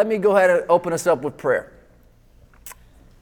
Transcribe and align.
let 0.00 0.06
me 0.06 0.16
go 0.16 0.34
ahead 0.34 0.48
and 0.48 0.64
open 0.70 0.94
us 0.94 1.06
up 1.06 1.20
with 1.20 1.36
prayer. 1.36 1.70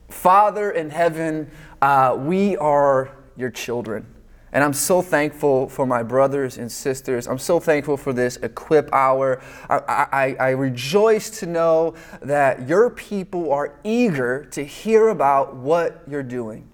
Father 0.07 0.71
in 0.71 0.89
heaven, 0.89 1.51
uh, 1.81 2.15
we 2.17 2.55
are 2.55 3.11
your 3.35 3.49
children. 3.49 4.05
And 4.53 4.63
I'm 4.63 4.71
so 4.71 5.01
thankful 5.01 5.67
for 5.67 5.85
my 5.85 6.03
brothers 6.03 6.57
and 6.57 6.71
sisters. 6.71 7.27
I'm 7.27 7.37
so 7.37 7.59
thankful 7.59 7.97
for 7.97 8.13
this 8.13 8.37
equip 8.37 8.93
hour. 8.93 9.41
I, 9.69 9.75
I, 9.89 10.35
I, 10.39 10.49
rejoice 10.51 11.29
to 11.41 11.47
know 11.47 11.95
that 12.21 12.65
your 12.65 12.89
people 12.89 13.51
are 13.51 13.77
eager 13.83 14.45
to 14.51 14.63
hear 14.63 15.09
about 15.09 15.57
what 15.57 16.01
you're 16.07 16.23
doing. 16.23 16.65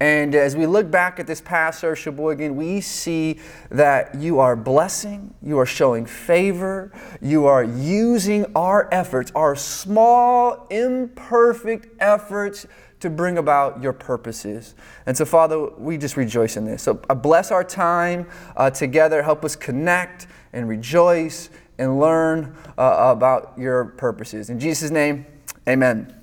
And 0.00 0.34
as 0.34 0.56
we 0.56 0.66
look 0.66 0.90
back 0.90 1.20
at 1.20 1.26
this 1.26 1.40
past 1.40 1.80
Serve 1.80 1.98
Sheboygan, 1.98 2.56
we 2.56 2.80
see 2.80 3.38
that 3.70 4.14
you 4.16 4.40
are 4.40 4.56
blessing, 4.56 5.32
you 5.40 5.58
are 5.58 5.66
showing 5.66 6.04
favor, 6.04 6.90
you 7.22 7.46
are 7.46 7.62
using 7.62 8.44
our 8.56 8.88
efforts, 8.92 9.30
our 9.36 9.54
small, 9.54 10.66
imperfect 10.68 11.86
efforts 12.00 12.66
to 13.00 13.10
bring 13.10 13.38
about 13.38 13.82
your 13.82 13.92
purposes. 13.92 14.74
And 15.06 15.16
so, 15.16 15.24
Father, 15.24 15.68
we 15.76 15.96
just 15.96 16.16
rejoice 16.16 16.56
in 16.56 16.64
this. 16.64 16.82
So, 16.82 17.00
uh, 17.08 17.14
bless 17.14 17.50
our 17.50 17.62
time 17.62 18.26
uh, 18.56 18.70
together. 18.70 19.22
Help 19.22 19.44
us 19.44 19.54
connect 19.54 20.26
and 20.52 20.68
rejoice 20.68 21.50
and 21.78 22.00
learn 22.00 22.56
uh, 22.78 23.14
about 23.16 23.52
your 23.58 23.84
purposes. 23.84 24.50
In 24.50 24.58
Jesus' 24.58 24.90
name, 24.90 25.26
amen. 25.68 26.14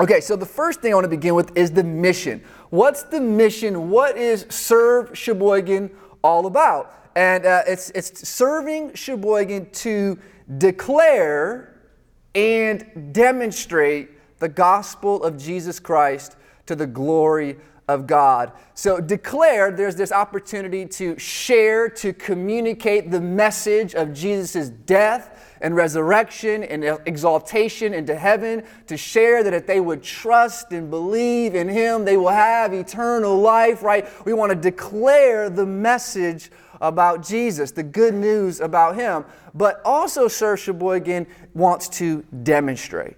Okay, 0.00 0.20
so 0.20 0.34
the 0.34 0.46
first 0.46 0.80
thing 0.80 0.92
I 0.92 0.94
want 0.94 1.04
to 1.04 1.10
begin 1.10 1.34
with 1.34 1.56
is 1.56 1.70
the 1.72 1.84
mission. 1.84 2.42
What's 2.70 3.02
the 3.02 3.20
mission? 3.20 3.90
What 3.90 4.16
is 4.16 4.46
Serve 4.48 5.16
Sheboygan 5.16 5.90
all 6.22 6.46
about? 6.46 6.94
And 7.16 7.44
uh, 7.44 7.62
it's, 7.66 7.90
it's 7.90 8.28
serving 8.28 8.94
Sheboygan 8.94 9.70
to 9.70 10.16
declare 10.58 11.80
and 12.34 13.12
demonstrate 13.12 14.38
the 14.38 14.48
gospel 14.48 15.22
of 15.24 15.36
Jesus 15.36 15.80
Christ 15.80 16.36
to 16.66 16.76
the 16.76 16.86
glory 16.86 17.56
of 17.90 18.06
God. 18.06 18.52
So, 18.74 19.00
declare 19.00 19.72
there's 19.72 19.96
this 19.96 20.12
opportunity 20.12 20.86
to 20.86 21.18
share, 21.18 21.88
to 21.90 22.12
communicate 22.12 23.10
the 23.10 23.20
message 23.20 23.94
of 23.94 24.14
Jesus' 24.14 24.68
death 24.68 25.56
and 25.60 25.74
resurrection 25.74 26.62
and 26.62 26.84
exaltation 27.04 27.92
into 27.92 28.14
heaven, 28.14 28.62
to 28.86 28.96
share 28.96 29.42
that 29.42 29.52
if 29.52 29.66
they 29.66 29.80
would 29.80 30.02
trust 30.02 30.72
and 30.72 30.88
believe 30.88 31.54
in 31.56 31.68
Him, 31.68 32.04
they 32.04 32.16
will 32.16 32.28
have 32.28 32.72
eternal 32.72 33.36
life, 33.38 33.82
right? 33.82 34.08
We 34.24 34.32
want 34.32 34.50
to 34.50 34.56
declare 34.56 35.50
the 35.50 35.66
message 35.66 36.50
about 36.80 37.26
Jesus, 37.26 37.72
the 37.72 37.82
good 37.82 38.14
news 38.14 38.60
about 38.60 38.94
Him. 38.94 39.24
But 39.52 39.82
also, 39.84 40.28
Serve 40.28 40.60
Sheboygan 40.60 41.26
wants 41.54 41.88
to 41.98 42.24
demonstrate. 42.44 43.16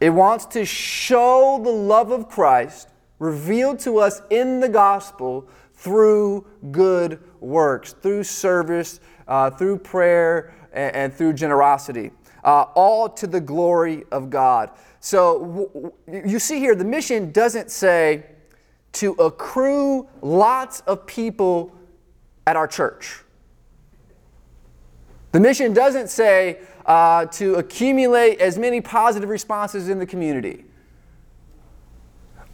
It 0.00 0.10
wants 0.10 0.46
to 0.46 0.64
show 0.64 1.60
the 1.62 1.70
love 1.70 2.12
of 2.12 2.28
Christ 2.28 2.88
revealed 3.18 3.78
to 3.80 3.98
us 3.98 4.22
in 4.30 4.60
the 4.60 4.68
gospel 4.68 5.48
through 5.74 6.46
good 6.70 7.20
works, 7.40 7.92
through 7.92 8.24
service, 8.24 9.00
uh, 9.26 9.50
through 9.50 9.78
prayer, 9.78 10.54
and, 10.72 10.94
and 10.96 11.14
through 11.14 11.32
generosity, 11.32 12.10
uh, 12.44 12.62
all 12.74 13.08
to 13.08 13.26
the 13.26 13.40
glory 13.40 14.04
of 14.10 14.30
God. 14.30 14.70
So 15.00 15.38
w- 15.74 15.92
you 16.28 16.38
see 16.38 16.58
here, 16.58 16.74
the 16.74 16.84
mission 16.84 17.30
doesn't 17.30 17.70
say 17.70 18.26
to 18.92 19.12
accrue 19.12 20.08
lots 20.22 20.80
of 20.80 21.06
people 21.06 21.72
at 22.46 22.56
our 22.56 22.66
church. 22.66 23.22
The 25.32 25.40
mission 25.40 25.74
doesn't 25.74 26.08
say, 26.08 26.58
uh, 26.86 27.26
to 27.26 27.56
accumulate 27.56 28.40
as 28.40 28.58
many 28.58 28.80
positive 28.80 29.28
responses 29.28 29.90
in 29.90 29.98
the 29.98 30.06
community. 30.06 30.64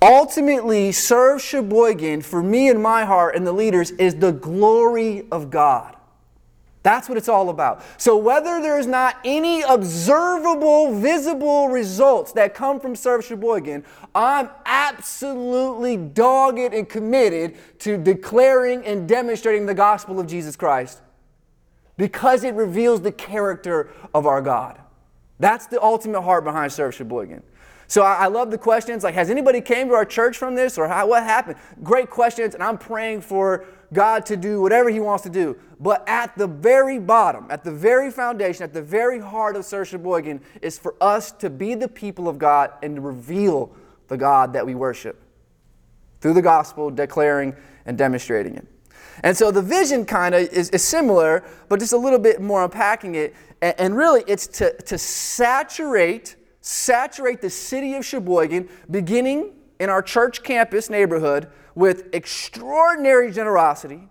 Ultimately, 0.04 0.92
serve 0.92 1.40
Sheboygan 1.40 2.20
for 2.20 2.42
me 2.42 2.68
and 2.68 2.82
my 2.82 3.06
heart 3.06 3.36
and 3.36 3.46
the 3.46 3.52
leaders 3.52 3.90
is 3.92 4.14
the 4.16 4.32
glory 4.32 5.26
of 5.32 5.48
God. 5.48 5.96
That's 6.82 7.08
what 7.08 7.16
it's 7.16 7.30
all 7.30 7.48
about. 7.48 7.82
So, 7.96 8.14
whether 8.18 8.60
there's 8.60 8.86
not 8.86 9.16
any 9.24 9.62
observable, 9.62 10.94
visible 10.94 11.68
results 11.68 12.32
that 12.32 12.52
come 12.52 12.78
from 12.80 12.94
Serve 12.94 13.24
Sheboygan, 13.24 13.82
I'm 14.14 14.50
absolutely 14.66 15.96
dogged 15.96 16.74
and 16.74 16.86
committed 16.86 17.56
to 17.78 17.96
declaring 17.96 18.84
and 18.84 19.08
demonstrating 19.08 19.64
the 19.64 19.72
gospel 19.72 20.20
of 20.20 20.26
Jesus 20.26 20.54
Christ 20.54 21.00
because 21.96 22.44
it 22.44 22.52
reveals 22.52 23.00
the 23.00 23.12
character 23.12 23.90
of 24.12 24.26
our 24.26 24.42
God. 24.42 24.78
That's 25.40 25.66
the 25.66 25.82
ultimate 25.82 26.20
heart 26.20 26.44
behind 26.44 26.70
Serve 26.72 26.94
Sheboygan. 26.94 27.42
So 27.86 28.02
I, 28.02 28.14
I, 28.14 28.26
love 28.26 28.50
the 28.50 28.58
questions 28.58 29.04
like, 29.04 29.14
has 29.14 29.30
anybody 29.30 29.60
came 29.60 29.88
to 29.88 29.94
our 29.94 30.04
church 30.04 30.38
from 30.38 30.54
this 30.54 30.78
or 30.78 30.88
how, 30.88 31.06
what 31.06 31.22
happened? 31.22 31.56
Great 31.82 32.10
questions, 32.10 32.54
and 32.54 32.62
I'm 32.62 32.78
praying 32.78 33.20
for 33.20 33.64
God 33.92 34.26
to 34.26 34.36
do 34.36 34.60
whatever 34.60 34.88
He 34.90 35.00
wants 35.00 35.22
to 35.24 35.30
do. 35.30 35.56
But 35.78 36.02
at 36.08 36.36
the 36.36 36.46
very 36.46 36.98
bottom, 36.98 37.46
at 37.50 37.64
the 37.64 37.72
very 37.72 38.10
foundation, 38.10 38.62
at 38.64 38.72
the 38.72 38.82
very 38.82 39.20
heart 39.20 39.56
of 39.56 39.64
Serve 39.64 39.88
Sheboygan 39.88 40.40
is 40.62 40.78
for 40.78 40.94
us 41.00 41.30
to 41.32 41.50
be 41.50 41.74
the 41.74 41.88
people 41.88 42.28
of 42.28 42.38
God 42.38 42.72
and 42.82 42.96
to 42.96 43.00
reveal 43.00 43.74
the 44.08 44.16
God 44.16 44.52
that 44.54 44.64
we 44.64 44.74
worship 44.74 45.20
through 46.20 46.34
the 46.34 46.42
gospel, 46.42 46.90
declaring 46.90 47.54
and 47.86 47.98
demonstrating 47.98 48.54
it. 48.56 48.66
And 49.22 49.36
so 49.36 49.50
the 49.50 49.62
vision 49.62 50.04
kind 50.04 50.34
of 50.34 50.42
is, 50.48 50.70
is, 50.70 50.82
similar, 50.82 51.44
but 51.68 51.78
just 51.78 51.92
a 51.92 51.96
little 51.96 52.18
bit 52.18 52.40
more 52.40 52.64
unpacking 52.64 53.14
it. 53.14 53.34
And, 53.62 53.74
and, 53.78 53.96
really, 53.96 54.24
it's 54.26 54.46
to, 54.58 54.74
to 54.82 54.98
saturate, 54.98 56.36
saturate 56.64 57.42
the 57.42 57.50
city 57.50 57.94
of 57.94 58.06
Sheboygan, 58.06 58.70
beginning 58.90 59.52
in 59.78 59.90
our 59.90 60.00
church 60.00 60.42
campus 60.42 60.88
neighborhood, 60.88 61.48
with 61.74 62.14
extraordinary 62.14 63.30
generosity, 63.30 64.08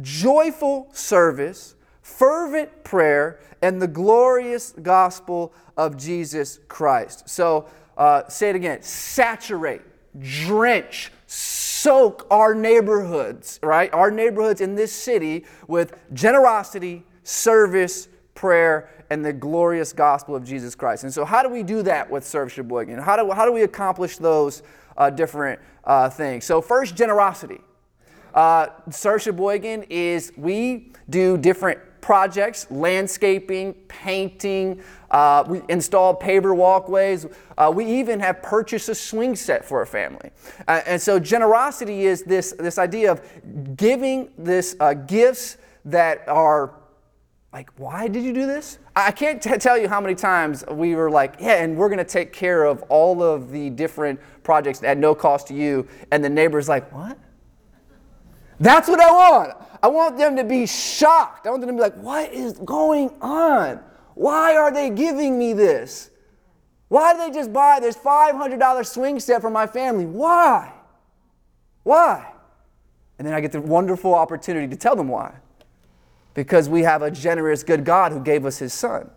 joyful 0.00 0.88
service, 0.92 1.76
fervent 2.00 2.82
prayer, 2.82 3.38
and 3.62 3.80
the 3.80 3.86
glorious 3.86 4.72
gospel 4.82 5.54
of 5.76 5.96
Jesus 5.96 6.58
Christ. 6.66 7.28
So 7.28 7.68
uh, 7.96 8.26
say 8.28 8.50
it 8.50 8.56
again 8.56 8.82
saturate, 8.82 9.82
drench, 10.18 11.12
soak 11.28 12.26
our 12.32 12.52
neighborhoods, 12.52 13.60
right? 13.62 13.94
Our 13.94 14.10
neighborhoods 14.10 14.60
in 14.60 14.74
this 14.74 14.92
city 14.92 15.44
with 15.68 15.96
generosity, 16.12 17.04
service, 17.22 18.08
prayer, 18.34 18.88
and 19.10 19.24
the 19.24 19.32
glorious 19.32 19.92
gospel 19.92 20.34
of 20.34 20.44
Jesus 20.44 20.74
Christ. 20.74 21.04
And 21.04 21.12
so, 21.12 21.24
how 21.24 21.42
do 21.42 21.48
we 21.48 21.62
do 21.62 21.82
that 21.82 22.10
with 22.10 22.26
Serve 22.26 22.52
Sheboygan? 22.52 22.98
How 22.98 23.16
do, 23.16 23.30
how 23.30 23.44
do 23.44 23.52
we 23.52 23.62
accomplish 23.62 24.18
those 24.18 24.62
uh, 24.96 25.10
different 25.10 25.60
uh, 25.84 26.08
things? 26.08 26.44
So, 26.44 26.60
first, 26.60 26.96
generosity. 26.96 27.60
Uh, 28.34 28.68
Serve 28.90 29.22
Sheboygan 29.22 29.84
is 29.90 30.32
we 30.36 30.92
do 31.10 31.36
different 31.36 31.78
projects, 32.00 32.66
landscaping, 32.70 33.74
painting, 33.88 34.82
uh, 35.12 35.44
we 35.46 35.62
install 35.68 36.18
paver 36.18 36.54
walkways. 36.54 37.26
Uh, 37.56 37.72
we 37.74 37.84
even 37.86 38.18
have 38.18 38.42
purchased 38.42 38.88
a 38.88 38.94
swing 38.94 39.36
set 39.36 39.64
for 39.64 39.82
a 39.82 39.86
family. 39.86 40.30
Uh, 40.66 40.80
and 40.86 41.00
so 41.00 41.18
generosity 41.18 42.06
is 42.06 42.22
this, 42.24 42.54
this 42.58 42.78
idea 42.78 43.12
of 43.12 43.22
giving 43.76 44.30
this 44.36 44.74
uh, 44.80 44.94
gifts 44.94 45.58
that 45.84 46.26
are 46.28 46.74
like, 47.52 47.70
why 47.76 48.08
did 48.08 48.24
you 48.24 48.32
do 48.32 48.46
this? 48.46 48.78
I 48.96 49.10
can't 49.10 49.42
t- 49.42 49.56
tell 49.58 49.76
you 49.76 49.86
how 49.86 50.00
many 50.00 50.14
times 50.14 50.64
we 50.70 50.94
were 50.94 51.10
like, 51.10 51.34
yeah, 51.38 51.62
and 51.62 51.76
we're 51.76 51.88
going 51.88 51.98
to 51.98 52.04
take 52.04 52.32
care 52.32 52.64
of 52.64 52.82
all 52.88 53.22
of 53.22 53.50
the 53.50 53.68
different 53.70 54.18
projects 54.42 54.82
at 54.82 54.96
no 54.96 55.14
cost 55.14 55.48
to 55.48 55.54
you. 55.54 55.86
And 56.10 56.24
the 56.24 56.30
neighbor's 56.30 56.68
like, 56.68 56.90
what? 56.92 57.18
That's 58.58 58.88
what 58.88 59.00
I 59.00 59.10
want. 59.10 59.52
I 59.82 59.88
want 59.88 60.16
them 60.16 60.36
to 60.36 60.44
be 60.44 60.66
shocked. 60.66 61.46
I 61.46 61.50
want 61.50 61.60
them 61.60 61.70
to 61.70 61.76
be 61.76 61.80
like, 61.80 61.96
what 61.96 62.32
is 62.32 62.54
going 62.58 63.10
on? 63.20 63.80
Why 64.14 64.56
are 64.56 64.72
they 64.72 64.88
giving 64.88 65.38
me 65.38 65.52
this? 65.52 66.10
Why 66.88 67.12
did 67.12 67.22
they 67.22 67.38
just 67.38 67.52
buy 67.52 67.80
this 67.80 67.96
$500 67.96 68.86
swing 68.86 69.18
set 69.18 69.40
for 69.40 69.50
my 69.50 69.66
family? 69.66 70.06
Why? 70.06 70.72
Why? 71.82 72.32
And 73.18 73.26
then 73.26 73.34
I 73.34 73.40
get 73.40 73.52
the 73.52 73.60
wonderful 73.60 74.14
opportunity 74.14 74.68
to 74.68 74.76
tell 74.76 74.96
them 74.96 75.08
why. 75.08 75.34
Because 76.34 76.68
we 76.68 76.82
have 76.82 77.02
a 77.02 77.10
generous, 77.10 77.62
good 77.62 77.84
God 77.84 78.12
who 78.12 78.20
gave 78.20 78.46
us 78.46 78.58
his 78.58 78.72
son. 78.72 79.10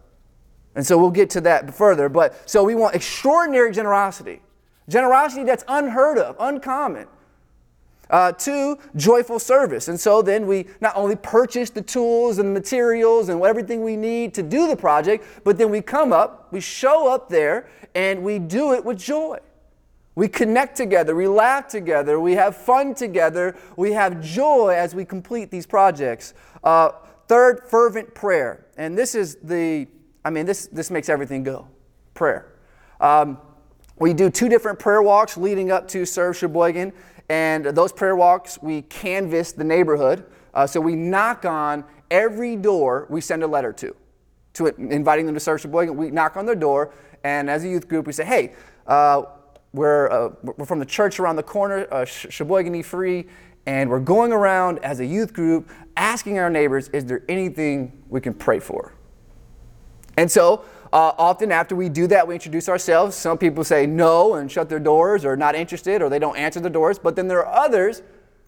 And 0.76 0.86
so 0.86 0.98
we'll 0.98 1.12
get 1.12 1.30
to 1.32 1.42
that 1.42 1.74
further. 1.74 2.10
But 2.10 2.50
so 2.50 2.64
we 2.64 2.76
want 2.76 2.96
extraordinary 2.96 3.72
generosity. 3.72 4.42
Generosity 4.90 5.44
that's 5.44 5.64
unheard 5.68 6.18
of, 6.18 6.36
uncommon. 6.40 7.08
Uh, 8.10 8.32
two, 8.34 8.78
joyful 8.96 9.40
service. 9.40 9.88
And 9.88 10.00
so 10.00 10.22
then 10.22 10.46
we 10.46 10.68
not 10.80 10.96
only 10.96 11.16
purchase 11.16 11.72
the 11.72 11.82
tools 11.82 12.38
and 12.38 12.54
materials 12.54 13.30
and 13.30 13.42
everything 13.42 13.84
we 13.84 13.96
need 13.98 14.34
to 14.36 14.44
do 14.44 14.68
the 14.68 14.76
project, 14.76 15.26
but 15.44 15.58
then 15.58 15.72
we 15.72 15.82
come 15.82 16.14
up, 16.14 16.48
we 16.52 16.60
show 16.60 17.12
up 17.12 17.30
there, 17.30 17.68
and 17.96 18.22
we 18.22 18.38
do 18.38 18.74
it 18.74 18.86
with 18.86 19.00
joy. 19.00 19.40
We 20.14 20.28
connect 20.28 20.78
together, 20.78 21.16
we 21.16 21.28
laugh 21.28 21.68
together, 21.68 22.20
we 22.20 22.34
have 22.34 22.56
fun 22.56 22.94
together, 22.94 23.56
we 23.76 23.92
have 23.94 24.22
joy 24.22 24.74
as 24.78 24.96
we 24.96 25.04
complete 25.04 25.52
these 25.52 25.66
projects. 25.66 26.34
Uh, 26.64 26.92
third, 27.28 27.62
fervent 27.68 28.14
prayer. 28.14 28.66
And 28.78 28.98
this 28.98 29.16
is 29.16 29.38
the, 29.44 29.88
I 30.24 30.30
mean, 30.30 30.46
this, 30.46 30.68
this 30.68 30.92
makes 30.92 31.10
everything 31.10 31.44
go. 31.44 31.68
prayer. 32.16 32.48
Um, 33.00 33.38
we 33.98 34.14
do 34.14 34.30
two 34.30 34.50
different 34.50 34.80
prayer 34.80 35.02
walks 35.02 35.38
leading 35.38 35.70
up 35.70 35.88
to 35.90 36.06
Serve 36.06 36.36
Sheboygan, 36.36 36.92
and 37.30 37.66
those 37.66 37.92
prayer 37.92 38.16
walks, 38.16 38.62
we 38.62 38.82
canvass 38.84 39.52
the 39.52 39.64
neighborhood. 39.64 40.26
Uh, 40.54 40.66
so 40.66 40.82
we 40.82 40.96
knock 40.96 41.46
on 41.46 41.84
every 42.10 42.56
door 42.56 43.06
we 43.10 43.22
send 43.22 43.44
a 43.44 43.48
letter 43.48 43.74
to, 43.74 43.96
to 44.54 44.68
inviting 44.68 45.26
them 45.26 45.36
to 45.36 45.40
Serve 45.40 45.62
Sheboygan. 45.62 45.96
We 45.96 46.12
knock 46.12 46.38
on 46.38 46.46
their 46.46 46.56
door, 46.56 46.94
and 47.24 47.50
as 47.50 47.64
a 47.64 47.70
youth 47.70 47.88
group, 47.88 48.08
we 48.08 48.14
say, 48.14 48.26
hey, 48.26 48.54
uh, 48.88 49.24
we're, 49.74 50.10
uh, 50.10 50.30
we're 50.42 50.66
from 50.66 50.80
the 50.80 50.86
church 50.86 51.20
around 51.20 51.36
the 51.36 51.44
corner, 51.44 51.88
uh, 51.92 52.06
Sheboygan 52.06 52.82
Free, 52.84 53.28
and 53.66 53.90
we're 53.90 54.00
going 54.00 54.32
around 54.32 54.80
as 54.80 55.00
a 55.00 55.06
youth 55.06 55.34
group 55.34 55.70
asking 55.98 56.40
our 56.40 56.50
neighbors, 56.50 56.90
is 56.90 57.06
there 57.06 57.24
anything 57.28 58.04
we 58.10 58.22
can 58.22 58.34
pray 58.34 58.60
for? 58.60 58.94
And 60.18 60.30
so, 60.30 60.66
uh, 60.94 61.12
often 61.18 61.52
after 61.52 61.76
we 61.76 61.90
do 61.90 62.08
that, 62.08 62.28
we 62.28 62.36
introduce 62.36 62.70
ourselves. 62.70 63.16
Some 63.16 63.38
people 63.38 63.64
say 63.64 63.86
no 63.86 64.36
and 64.36 64.50
shut 64.50 64.70
their 64.70 64.80
doors 64.80 65.26
or 65.26 65.36
not 65.36 65.56
interested 65.56 66.02
or 66.02 66.10
they 66.10 66.20
don't 66.20 66.38
answer 66.38 66.60
the 66.60 66.70
doors. 66.70 67.00
But 67.00 67.16
then 67.16 67.28
there 67.28 67.46
are 67.46 67.66
others 67.66 68.02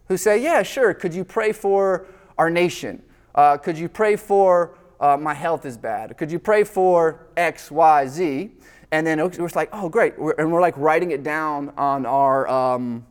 who 0.07 0.15
say, 0.15 0.41
yeah, 0.41 0.63
sure, 0.63 0.93
could 0.93 1.13
you 1.13 1.25
pray 1.25 1.51
for 1.51 2.05
our 2.37 2.49
nation? 2.49 3.01
Uh, 3.35 3.57
could 3.57 3.77
you 3.77 3.89
pray 3.89 4.15
for 4.15 4.77
uh, 4.99 5.17
my 5.17 5.33
health 5.33 5.65
is 5.65 5.77
bad? 5.77 6.17
Could 6.17 6.31
you 6.31 6.39
pray 6.39 6.63
for 6.63 7.27
X, 7.35 7.69
Y, 7.69 8.07
Z? 8.07 8.51
And 8.91 9.05
then 9.05 9.19
we're 9.19 9.49
like, 9.53 9.69
oh, 9.73 9.89
great. 9.89 10.17
And 10.17 10.51
we're 10.51 10.61
like 10.61 10.77
writing 10.77 11.11
it 11.11 11.23
down 11.23 11.73
on 11.77 12.05
our 12.05 12.47
um, 12.47 13.05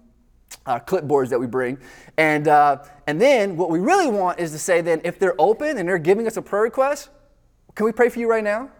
uh, 0.66 0.80
clipboards 0.80 1.28
that 1.30 1.38
we 1.38 1.46
bring. 1.46 1.78
And, 2.16 2.48
uh, 2.48 2.82
and 3.06 3.20
then 3.20 3.56
what 3.56 3.70
we 3.70 3.78
really 3.78 4.08
want 4.08 4.40
is 4.40 4.52
to 4.52 4.58
say, 4.58 4.80
then, 4.80 5.00
if 5.04 5.18
they're 5.18 5.40
open 5.40 5.78
and 5.78 5.88
they're 5.88 5.98
giving 5.98 6.26
us 6.26 6.36
a 6.36 6.42
prayer 6.42 6.62
request, 6.62 7.10
can 7.74 7.86
we 7.86 7.92
pray 7.92 8.08
for 8.08 8.18
you 8.18 8.28
right 8.28 8.44
now? 8.44 8.70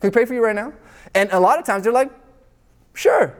Can 0.00 0.08
we 0.08 0.10
pray 0.10 0.24
for 0.24 0.34
you 0.34 0.44
right 0.44 0.54
now? 0.54 0.72
And 1.14 1.30
a 1.32 1.40
lot 1.40 1.58
of 1.58 1.64
times 1.64 1.84
they're 1.84 1.92
like, 1.92 2.12
sure. 2.94 3.36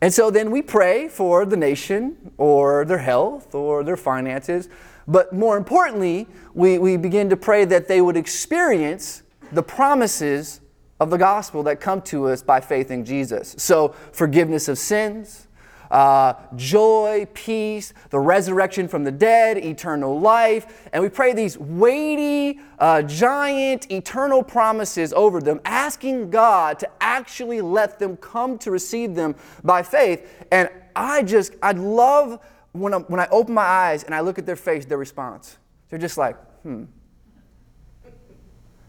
And 0.00 0.12
so 0.12 0.30
then 0.30 0.50
we 0.50 0.62
pray 0.62 1.08
for 1.08 1.44
the 1.44 1.56
nation 1.56 2.32
or 2.38 2.84
their 2.86 2.98
health 2.98 3.54
or 3.54 3.84
their 3.84 3.98
finances. 3.98 4.68
But 5.06 5.32
more 5.32 5.56
importantly, 5.56 6.26
we, 6.54 6.78
we 6.78 6.96
begin 6.96 7.28
to 7.30 7.36
pray 7.36 7.64
that 7.66 7.86
they 7.86 8.00
would 8.00 8.16
experience 8.16 9.22
the 9.52 9.62
promises 9.62 10.60
of 11.00 11.10
the 11.10 11.18
gospel 11.18 11.62
that 11.64 11.80
come 11.80 12.00
to 12.02 12.28
us 12.28 12.42
by 12.42 12.60
faith 12.60 12.90
in 12.90 13.04
Jesus. 13.04 13.54
So, 13.58 13.94
forgiveness 14.12 14.68
of 14.68 14.78
sins, 14.78 15.48
uh, 15.90 16.34
joy, 16.56 17.26
peace, 17.34 17.92
the 18.10 18.18
resurrection 18.18 18.88
from 18.88 19.04
the 19.04 19.10
dead, 19.10 19.58
eternal 19.58 20.18
life. 20.18 20.88
And 20.92 21.02
we 21.02 21.08
pray 21.08 21.32
these 21.32 21.58
weighty, 21.58 22.60
uh, 22.78 23.02
giant, 23.02 23.90
eternal 23.90 24.42
promises 24.42 25.12
over 25.12 25.40
them, 25.40 25.60
asking 25.64 26.30
God 26.30 26.78
to 26.78 26.88
actually 27.00 27.60
let 27.60 27.98
them 27.98 28.16
come 28.16 28.58
to 28.58 28.70
receive 28.70 29.14
them 29.14 29.34
by 29.64 29.82
faith. 29.82 30.46
And 30.52 30.68
I 30.94 31.22
just, 31.22 31.54
I 31.62 31.72
love 31.72 32.40
when, 32.72 32.94
i 32.94 32.98
when 32.98 33.20
I 33.20 33.26
open 33.30 33.54
my 33.54 33.62
eyes 33.62 34.04
and 34.04 34.14
I 34.14 34.20
look 34.20 34.38
at 34.38 34.46
their 34.46 34.56
face, 34.56 34.84
their 34.84 34.98
response. 34.98 35.58
They're 35.88 35.98
just 35.98 36.18
like, 36.18 36.36
hmm. 36.62 36.84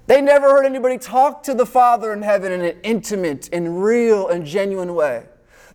They 0.08 0.20
never 0.20 0.50
heard 0.50 0.66
anybody 0.66 0.98
talk 0.98 1.44
to 1.44 1.54
the 1.54 1.66
Father 1.66 2.12
in 2.12 2.22
heaven 2.22 2.52
in 2.52 2.62
an 2.62 2.78
intimate 2.84 3.50
and 3.54 3.82
real 3.82 4.28
and 4.28 4.46
genuine 4.46 4.94
way. 4.94 5.24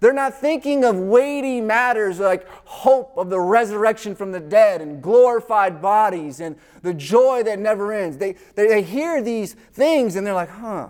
They're 0.00 0.12
not 0.12 0.34
thinking 0.34 0.84
of 0.84 0.96
weighty 0.96 1.60
matters 1.60 2.18
like 2.20 2.46
hope 2.48 3.16
of 3.16 3.30
the 3.30 3.40
resurrection 3.40 4.14
from 4.14 4.32
the 4.32 4.40
dead 4.40 4.80
and 4.80 5.02
glorified 5.02 5.80
bodies 5.80 6.40
and 6.40 6.56
the 6.82 6.94
joy 6.94 7.42
that 7.44 7.58
never 7.58 7.92
ends. 7.92 8.16
They, 8.18 8.36
they, 8.54 8.68
they 8.68 8.82
hear 8.82 9.22
these 9.22 9.54
things 9.72 10.16
and 10.16 10.26
they're 10.26 10.34
like, 10.34 10.50
huh. 10.50 10.88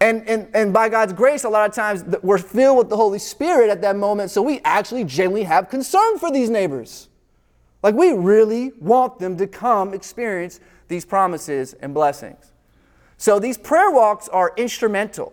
And, 0.00 0.28
and, 0.28 0.48
and 0.54 0.72
by 0.72 0.88
God's 0.88 1.12
grace, 1.12 1.44
a 1.44 1.48
lot 1.48 1.68
of 1.68 1.74
times 1.74 2.04
we're 2.22 2.38
filled 2.38 2.78
with 2.78 2.90
the 2.90 2.96
Holy 2.96 3.18
Spirit 3.18 3.70
at 3.70 3.80
that 3.82 3.96
moment, 3.96 4.30
so 4.30 4.42
we 4.42 4.60
actually 4.64 5.04
genuinely 5.04 5.44
have 5.44 5.70
concern 5.70 6.18
for 6.18 6.30
these 6.30 6.50
neighbors. 6.50 7.08
Like 7.82 7.94
we 7.94 8.12
really 8.12 8.72
want 8.80 9.18
them 9.18 9.36
to 9.36 9.46
come 9.46 9.94
experience 9.94 10.60
these 10.88 11.04
promises 11.04 11.74
and 11.74 11.94
blessings. 11.94 12.52
So 13.16 13.38
these 13.38 13.56
prayer 13.56 13.90
walks 13.90 14.28
are 14.28 14.52
instrumental. 14.56 15.32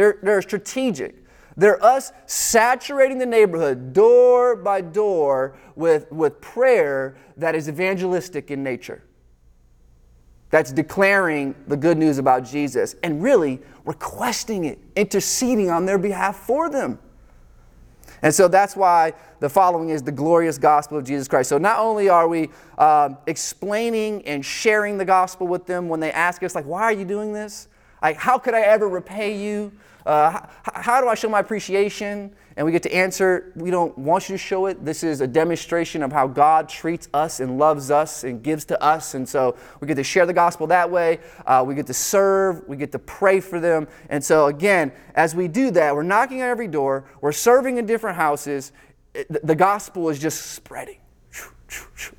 They're, 0.00 0.16
they're 0.22 0.40
strategic. 0.40 1.14
They're 1.58 1.84
us 1.84 2.14
saturating 2.24 3.18
the 3.18 3.26
neighborhood 3.26 3.92
door 3.92 4.56
by 4.56 4.80
door 4.80 5.58
with, 5.76 6.10
with 6.10 6.40
prayer 6.40 7.18
that 7.36 7.54
is 7.54 7.68
evangelistic 7.68 8.50
in 8.50 8.62
nature. 8.62 9.02
That's 10.48 10.72
declaring 10.72 11.54
the 11.66 11.76
good 11.76 11.98
news 11.98 12.16
about 12.16 12.44
Jesus 12.44 12.96
and 13.02 13.22
really 13.22 13.60
requesting 13.84 14.64
it, 14.64 14.78
interceding 14.96 15.68
on 15.68 15.84
their 15.84 15.98
behalf 15.98 16.36
for 16.36 16.70
them. 16.70 16.98
And 18.22 18.34
so 18.34 18.48
that's 18.48 18.74
why 18.74 19.12
the 19.40 19.50
following 19.50 19.90
is 19.90 20.02
the 20.02 20.12
glorious 20.12 20.56
gospel 20.56 20.96
of 20.96 21.04
Jesus 21.04 21.28
Christ. 21.28 21.50
So 21.50 21.58
not 21.58 21.78
only 21.78 22.08
are 22.08 22.26
we 22.26 22.48
uh, 22.78 23.10
explaining 23.26 24.26
and 24.26 24.42
sharing 24.42 24.96
the 24.96 25.04
gospel 25.04 25.46
with 25.46 25.66
them 25.66 25.90
when 25.90 26.00
they 26.00 26.10
ask 26.10 26.42
us, 26.42 26.54
like, 26.54 26.64
why 26.64 26.84
are 26.84 26.92
you 26.92 27.04
doing 27.04 27.34
this? 27.34 27.68
Like, 28.00 28.16
how 28.16 28.38
could 28.38 28.54
I 28.54 28.62
ever 28.62 28.88
repay 28.88 29.36
you? 29.36 29.72
Uh, 30.06 30.30
how, 30.30 30.72
how 30.74 31.00
do 31.00 31.08
I 31.08 31.14
show 31.14 31.28
my 31.28 31.40
appreciation? 31.40 32.34
And 32.56 32.66
we 32.66 32.72
get 32.72 32.82
to 32.82 32.94
answer, 32.94 33.52
we 33.56 33.70
don't 33.70 33.96
want 33.96 34.28
you 34.28 34.34
to 34.34 34.38
show 34.38 34.66
it. 34.66 34.84
This 34.84 35.02
is 35.02 35.20
a 35.20 35.26
demonstration 35.26 36.02
of 36.02 36.12
how 36.12 36.26
God 36.26 36.68
treats 36.68 37.08
us 37.14 37.40
and 37.40 37.58
loves 37.58 37.90
us 37.90 38.24
and 38.24 38.42
gives 38.42 38.64
to 38.66 38.82
us. 38.82 39.14
And 39.14 39.28
so 39.28 39.56
we 39.80 39.86
get 39.86 39.94
to 39.94 40.04
share 40.04 40.26
the 40.26 40.32
gospel 40.32 40.66
that 40.66 40.90
way. 40.90 41.20
Uh, 41.46 41.64
we 41.66 41.74
get 41.74 41.86
to 41.86 41.94
serve. 41.94 42.62
We 42.68 42.76
get 42.76 42.92
to 42.92 42.98
pray 42.98 43.40
for 43.40 43.60
them. 43.60 43.88
And 44.08 44.22
so, 44.22 44.46
again, 44.46 44.92
as 45.14 45.34
we 45.34 45.48
do 45.48 45.70
that, 45.70 45.94
we're 45.94 46.02
knocking 46.02 46.42
on 46.42 46.48
every 46.48 46.68
door, 46.68 47.04
we're 47.20 47.32
serving 47.32 47.78
in 47.78 47.86
different 47.86 48.16
houses. 48.16 48.72
It, 49.14 49.46
the 49.46 49.54
gospel 49.54 50.08
is 50.10 50.18
just 50.18 50.52
spreading 50.52 50.98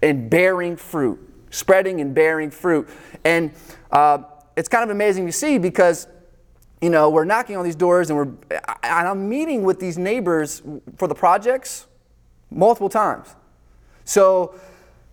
and 0.01 0.29
bearing 0.29 0.75
fruit, 0.75 1.19
spreading 1.49 2.01
and 2.01 2.15
bearing 2.15 2.49
fruit. 2.51 2.89
And 3.23 3.51
uh, 3.91 4.23
it's 4.55 4.69
kind 4.69 4.83
of 4.83 4.89
amazing 4.89 5.25
to 5.25 5.31
see 5.31 5.57
because 5.57 6.07
you 6.81 6.89
know, 6.89 7.09
we're 7.09 7.25
knocking 7.25 7.55
on 7.55 7.63
these 7.63 7.75
doors 7.75 8.09
and 8.09 8.17
we're, 8.17 8.57
and 8.83 9.07
I'm 9.07 9.29
meeting 9.29 9.63
with 9.63 9.79
these 9.79 9.97
neighbors 9.97 10.63
for 10.97 11.07
the 11.07 11.15
projects 11.15 11.87
multiple 12.49 12.89
times. 12.89 13.35
So 14.03 14.59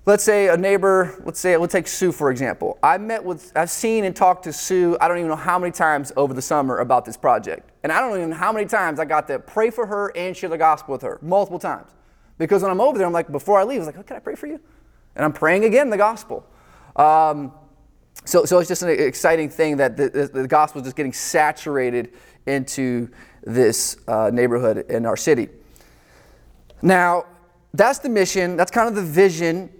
let's 0.06 0.24
say 0.24 0.48
a 0.48 0.56
neighbor, 0.56 1.20
let's 1.24 1.38
say, 1.38 1.56
let's 1.58 1.72
take 1.72 1.86
Sue 1.86 2.10
for 2.10 2.30
example. 2.30 2.78
I 2.82 2.96
met 2.96 3.22
with, 3.22 3.52
I've 3.54 3.70
seen 3.70 4.04
and 4.04 4.16
talked 4.16 4.44
to 4.44 4.52
Sue, 4.52 4.96
I 4.98 5.08
don't 5.08 5.18
even 5.18 5.28
know 5.28 5.36
how 5.36 5.58
many 5.58 5.70
times 5.70 6.10
over 6.16 6.32
the 6.32 6.42
summer 6.42 6.78
about 6.78 7.04
this 7.04 7.18
project. 7.18 7.70
And 7.82 7.92
I 7.92 8.00
don't 8.00 8.16
even 8.16 8.30
know 8.30 8.36
how 8.36 8.50
many 8.50 8.66
times 8.66 8.98
I 8.98 9.04
got 9.04 9.28
to 9.28 9.38
pray 9.38 9.68
for 9.68 9.86
her 9.86 10.16
and 10.16 10.34
share 10.34 10.48
the 10.48 10.58
gospel 10.58 10.92
with 10.92 11.02
her, 11.02 11.18
multiple 11.20 11.58
times. 11.58 11.90
Because 12.38 12.62
when 12.62 12.70
I'm 12.70 12.80
over 12.80 12.96
there, 12.96 13.06
I'm 13.06 13.12
like, 13.12 13.30
before 13.30 13.60
I 13.60 13.64
leave, 13.64 13.76
I 13.76 13.80
was 13.80 13.86
like, 13.88 13.98
oh, 13.98 14.02
can 14.02 14.16
I 14.16 14.20
pray 14.20 14.36
for 14.36 14.46
you? 14.46 14.58
And 15.16 15.24
I'm 15.24 15.32
praying 15.32 15.64
again 15.64 15.90
the 15.90 15.96
gospel. 15.96 16.46
Um, 16.96 17.52
so, 18.24 18.44
so 18.44 18.58
it's 18.58 18.68
just 18.68 18.82
an 18.82 18.90
exciting 18.90 19.48
thing 19.48 19.78
that 19.78 19.96
the, 19.96 20.30
the, 20.32 20.46
gospel 20.46 20.80
is 20.80 20.86
just 20.86 20.96
getting 20.96 21.12
saturated 21.12 22.12
into 22.46 23.08
this 23.42 23.96
uh, 24.06 24.30
neighborhood 24.32 24.90
in 24.90 25.06
our 25.06 25.16
city. 25.16 25.48
Now, 26.82 27.24
that's 27.72 27.98
the 27.98 28.08
mission, 28.08 28.56
that's 28.56 28.70
kind 28.70 28.88
of 28.88 28.94
the 28.94 29.02
vision. 29.02 29.70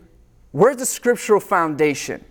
Where's 0.52 0.76
the 0.76 0.87
scriptural 0.87 1.40
foundation? 1.40 2.25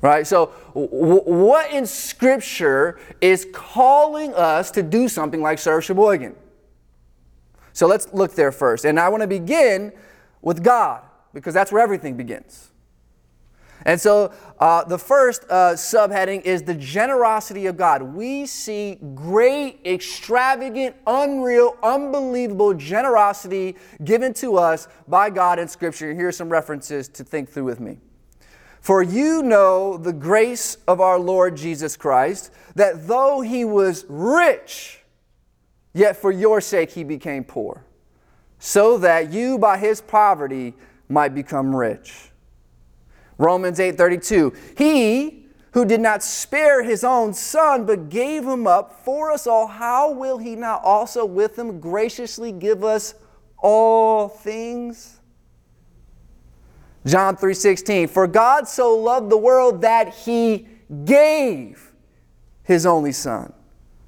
Right? 0.00 0.26
So, 0.26 0.52
w- 0.74 1.22
what 1.24 1.72
in 1.72 1.86
scripture 1.86 2.98
is 3.20 3.46
calling 3.52 4.32
us 4.34 4.70
to 4.72 4.82
do 4.82 5.08
something 5.08 5.42
like 5.42 5.58
serve 5.58 5.84
Sheboygan? 5.84 6.36
So, 7.72 7.86
let's 7.86 8.12
look 8.12 8.34
there 8.34 8.52
first. 8.52 8.84
And 8.84 8.98
I 8.98 9.08
want 9.08 9.22
to 9.22 9.26
begin 9.26 9.92
with 10.40 10.62
God 10.62 11.02
because 11.34 11.52
that's 11.52 11.72
where 11.72 11.82
everything 11.82 12.16
begins. 12.16 12.70
And 13.88 13.98
so 13.98 14.34
uh, 14.60 14.84
the 14.84 14.98
first 14.98 15.44
uh, 15.48 15.72
subheading 15.72 16.42
is 16.42 16.62
the 16.62 16.74
generosity 16.74 17.64
of 17.64 17.78
God. 17.78 18.02
We 18.02 18.44
see 18.44 18.98
great, 19.14 19.80
extravagant, 19.82 20.94
unreal, 21.06 21.74
unbelievable 21.82 22.74
generosity 22.74 23.76
given 24.04 24.34
to 24.34 24.58
us 24.58 24.88
by 25.08 25.30
God 25.30 25.58
in 25.58 25.68
Scripture. 25.68 26.12
Here 26.12 26.28
are 26.28 26.32
some 26.32 26.50
references 26.50 27.08
to 27.08 27.24
think 27.24 27.48
through 27.48 27.64
with 27.64 27.80
me. 27.80 27.96
For 28.82 29.02
you 29.02 29.42
know 29.42 29.96
the 29.96 30.12
grace 30.12 30.76
of 30.86 31.00
our 31.00 31.18
Lord 31.18 31.56
Jesus 31.56 31.96
Christ, 31.96 32.52
that 32.74 33.08
though 33.08 33.40
he 33.40 33.64
was 33.64 34.04
rich, 34.10 35.00
yet 35.94 36.14
for 36.14 36.30
your 36.30 36.60
sake 36.60 36.90
he 36.90 37.04
became 37.04 37.42
poor, 37.42 37.86
so 38.58 38.98
that 38.98 39.32
you 39.32 39.58
by 39.58 39.78
his 39.78 40.02
poverty 40.02 40.74
might 41.08 41.34
become 41.34 41.74
rich. 41.74 42.27
Romans 43.38 43.78
8:32. 43.78 44.52
He 44.76 45.46
who 45.72 45.84
did 45.84 46.00
not 46.00 46.22
spare 46.22 46.82
his 46.82 47.04
own 47.04 47.32
son 47.32 47.86
but 47.86 48.08
gave 48.08 48.44
him 48.44 48.66
up 48.66 49.04
for 49.04 49.30
us 49.30 49.46
all, 49.46 49.66
how 49.66 50.10
will 50.10 50.38
he 50.38 50.56
not 50.56 50.82
also 50.82 51.24
with 51.24 51.58
him 51.58 51.78
graciously 51.78 52.52
give 52.52 52.82
us 52.82 53.14
all 53.58 54.28
things? 54.28 55.20
John 57.06 57.36
3:16. 57.36 58.08
For 58.08 58.26
God 58.26 58.68
so 58.68 58.96
loved 58.96 59.30
the 59.30 59.38
world 59.38 59.82
that 59.82 60.08
he 60.08 60.66
gave 61.04 61.92
his 62.64 62.84
only 62.84 63.12
Son, 63.12 63.52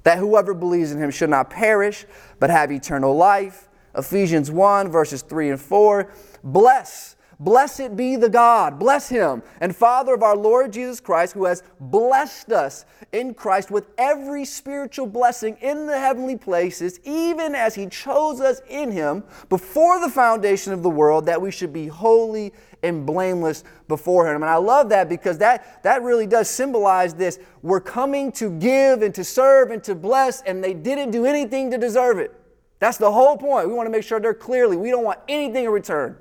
that 0.03 0.17
whoever 0.17 0.53
believes 0.53 0.91
in 0.91 0.99
him 0.99 1.09
should 1.09 1.29
not 1.29 1.49
perish, 1.49 2.05
but 2.39 2.49
have 2.49 2.71
eternal 2.71 3.15
life. 3.15 3.69
Ephesians 3.95 4.51
1, 4.51 4.89
verses 4.89 5.21
3 5.21 5.49
and 5.49 5.59
4. 5.59 6.11
Bless 6.43 7.15
Blessed 7.41 7.95
be 7.95 8.17
the 8.17 8.29
God, 8.29 8.77
bless 8.77 9.09
him, 9.09 9.41
and 9.61 9.75
Father 9.75 10.13
of 10.13 10.21
our 10.21 10.37
Lord 10.37 10.71
Jesus 10.71 10.99
Christ, 10.99 11.33
who 11.33 11.45
has 11.45 11.63
blessed 11.79 12.51
us 12.51 12.85
in 13.13 13.33
Christ 13.33 13.71
with 13.71 13.87
every 13.97 14.45
spiritual 14.45 15.07
blessing 15.07 15.57
in 15.59 15.87
the 15.87 15.97
heavenly 15.97 16.37
places, 16.37 16.99
even 17.03 17.55
as 17.55 17.73
he 17.73 17.87
chose 17.87 18.41
us 18.41 18.61
in 18.69 18.91
him 18.91 19.23
before 19.49 19.99
the 19.99 20.07
foundation 20.07 20.71
of 20.71 20.83
the 20.83 20.89
world, 20.91 21.25
that 21.25 21.41
we 21.41 21.49
should 21.49 21.73
be 21.73 21.87
holy 21.87 22.53
and 22.83 23.07
blameless 23.07 23.63
before 23.87 24.31
him. 24.31 24.43
And 24.43 24.49
I 24.51 24.57
love 24.57 24.89
that 24.89 25.09
because 25.09 25.39
that, 25.39 25.81
that 25.81 26.03
really 26.03 26.27
does 26.27 26.47
symbolize 26.47 27.15
this. 27.15 27.39
We're 27.63 27.81
coming 27.81 28.31
to 28.33 28.51
give 28.59 29.01
and 29.01 29.15
to 29.15 29.23
serve 29.23 29.71
and 29.71 29.83
to 29.85 29.95
bless, 29.95 30.43
and 30.43 30.63
they 30.63 30.75
didn't 30.75 31.09
do 31.09 31.25
anything 31.25 31.71
to 31.71 31.79
deserve 31.79 32.19
it. 32.19 32.35
That's 32.77 32.99
the 32.99 33.11
whole 33.11 33.35
point. 33.35 33.67
We 33.67 33.73
want 33.73 33.87
to 33.87 33.91
make 33.91 34.03
sure 34.03 34.19
they're 34.19 34.35
clearly, 34.35 34.77
we 34.77 34.91
don't 34.91 35.03
want 35.03 35.21
anything 35.27 35.65
in 35.65 35.71
return. 35.71 36.17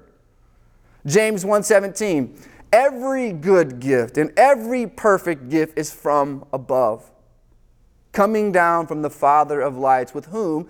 James 1.07 1.45
1:17 1.45 2.37
Every 2.73 3.33
good 3.33 3.81
gift 3.81 4.17
and 4.17 4.33
every 4.37 4.87
perfect 4.87 5.49
gift 5.49 5.77
is 5.77 5.91
from 5.91 6.45
above, 6.53 7.11
coming 8.13 8.53
down 8.53 8.87
from 8.87 9.03
the 9.03 9.11
Father 9.11 9.61
of 9.61 9.77
lights, 9.77 10.15
with 10.15 10.27
whom 10.27 10.69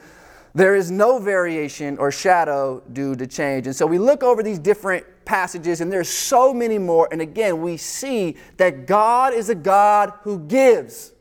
there 0.55 0.75
is 0.75 0.91
no 0.91 1.19
variation 1.19 1.99
or 1.99 2.11
shadow 2.11 2.83
due 2.93 3.15
to 3.17 3.27
change. 3.27 3.67
And 3.67 3.77
so 3.77 3.87
we 3.87 3.99
look 3.99 4.23
over 4.23 4.43
these 4.43 4.59
different 4.59 5.05
passages, 5.25 5.81
and 5.81 5.93
there's 5.93 6.09
so 6.09 6.53
many 6.53 6.79
more. 6.79 7.09
And 7.13 7.21
again, 7.21 7.61
we 7.61 7.77
see 7.77 8.37
that 8.57 8.87
God 8.87 9.33
is 9.35 9.49
a 9.49 9.55
God 9.55 10.13
who 10.23 10.41
gives, 10.41 11.13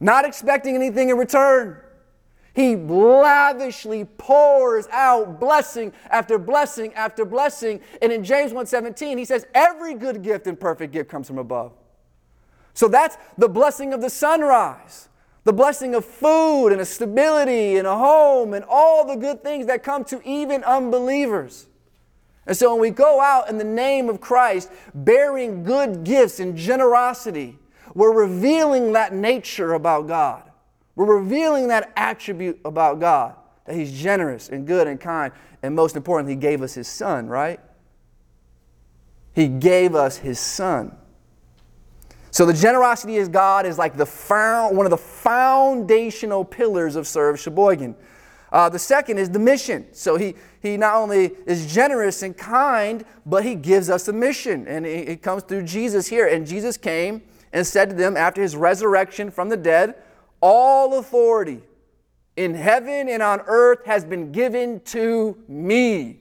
not 0.00 0.24
expecting 0.24 0.74
anything 0.74 1.10
in 1.10 1.18
return. 1.18 1.78
He 2.54 2.76
lavishly 2.76 4.04
pours 4.04 4.86
out 4.92 5.40
blessing 5.40 5.92
after 6.10 6.38
blessing 6.38 6.92
after 6.94 7.24
blessing. 7.24 7.80
And 8.02 8.12
in 8.12 8.24
James 8.24 8.52
1:17, 8.52 9.16
he 9.16 9.24
says, 9.24 9.46
"Every 9.54 9.94
good 9.94 10.22
gift 10.22 10.46
and 10.46 10.60
perfect 10.60 10.92
gift 10.92 11.10
comes 11.10 11.26
from 11.26 11.38
above." 11.38 11.72
So 12.74 12.88
that's 12.88 13.16
the 13.38 13.48
blessing 13.48 13.94
of 13.94 14.00
the 14.00 14.10
sunrise, 14.10 15.08
the 15.44 15.52
blessing 15.52 15.94
of 15.94 16.04
food 16.04 16.68
and 16.68 16.80
a 16.80 16.84
stability 16.84 17.78
and 17.78 17.86
a 17.86 17.96
home 17.96 18.52
and 18.52 18.64
all 18.68 19.04
the 19.04 19.16
good 19.16 19.42
things 19.42 19.66
that 19.66 19.82
come 19.82 20.04
to 20.04 20.20
even 20.22 20.62
unbelievers. 20.64 21.68
And 22.46 22.56
so 22.56 22.72
when 22.72 22.80
we 22.80 22.90
go 22.90 23.20
out 23.20 23.48
in 23.48 23.56
the 23.56 23.64
name 23.64 24.08
of 24.08 24.20
Christ, 24.20 24.68
bearing 24.94 25.62
good 25.62 26.04
gifts 26.04 26.38
and 26.38 26.56
generosity, 26.56 27.58
we're 27.94 28.12
revealing 28.12 28.92
that 28.92 29.14
nature 29.14 29.72
about 29.72 30.06
God. 30.06 30.51
We're 30.94 31.18
revealing 31.20 31.68
that 31.68 31.92
attribute 31.96 32.60
about 32.64 33.00
God 33.00 33.34
that 33.64 33.76
He's 33.76 33.92
generous 33.92 34.48
and 34.48 34.66
good 34.66 34.86
and 34.86 35.00
kind. 35.00 35.32
And 35.62 35.74
most 35.74 35.96
importantly, 35.96 36.34
He 36.34 36.40
gave 36.40 36.62
us 36.62 36.74
His 36.74 36.88
Son, 36.88 37.28
right? 37.28 37.60
He 39.34 39.48
gave 39.48 39.94
us 39.94 40.18
His 40.18 40.38
Son. 40.38 40.96
So 42.30 42.46
the 42.46 42.54
generosity 42.54 43.18
of 43.18 43.30
God 43.30 43.66
is 43.66 43.78
like 43.78 43.96
the 43.96 44.06
found, 44.06 44.76
one 44.76 44.86
of 44.86 44.90
the 44.90 44.96
foundational 44.96 46.44
pillars 46.44 46.96
of 46.96 47.06
Serve 47.06 47.38
Sheboygan. 47.38 47.94
Uh, 48.50 48.68
the 48.68 48.78
second 48.78 49.18
is 49.18 49.30
the 49.30 49.38
mission. 49.38 49.86
So 49.92 50.16
he, 50.16 50.34
he 50.60 50.76
not 50.76 50.94
only 50.94 51.32
is 51.46 51.72
generous 51.72 52.22
and 52.22 52.36
kind, 52.36 53.04
but 53.24 53.44
he 53.44 53.54
gives 53.54 53.88
us 53.88 54.08
a 54.08 54.12
mission. 54.12 54.66
And 54.66 54.86
it, 54.86 55.08
it 55.08 55.22
comes 55.22 55.42
through 55.42 55.64
Jesus 55.64 56.06
here. 56.06 56.26
And 56.26 56.46
Jesus 56.46 56.76
came 56.76 57.22
and 57.52 57.66
said 57.66 57.90
to 57.90 57.96
them 57.96 58.16
after 58.16 58.42
his 58.42 58.56
resurrection 58.56 59.30
from 59.30 59.48
the 59.48 59.56
dead, 59.56 59.94
all 60.42 60.98
authority 60.98 61.62
in 62.36 62.54
heaven 62.54 63.08
and 63.08 63.22
on 63.22 63.40
earth 63.46 63.86
has 63.86 64.04
been 64.04 64.32
given 64.32 64.80
to 64.80 65.38
me. 65.48 66.18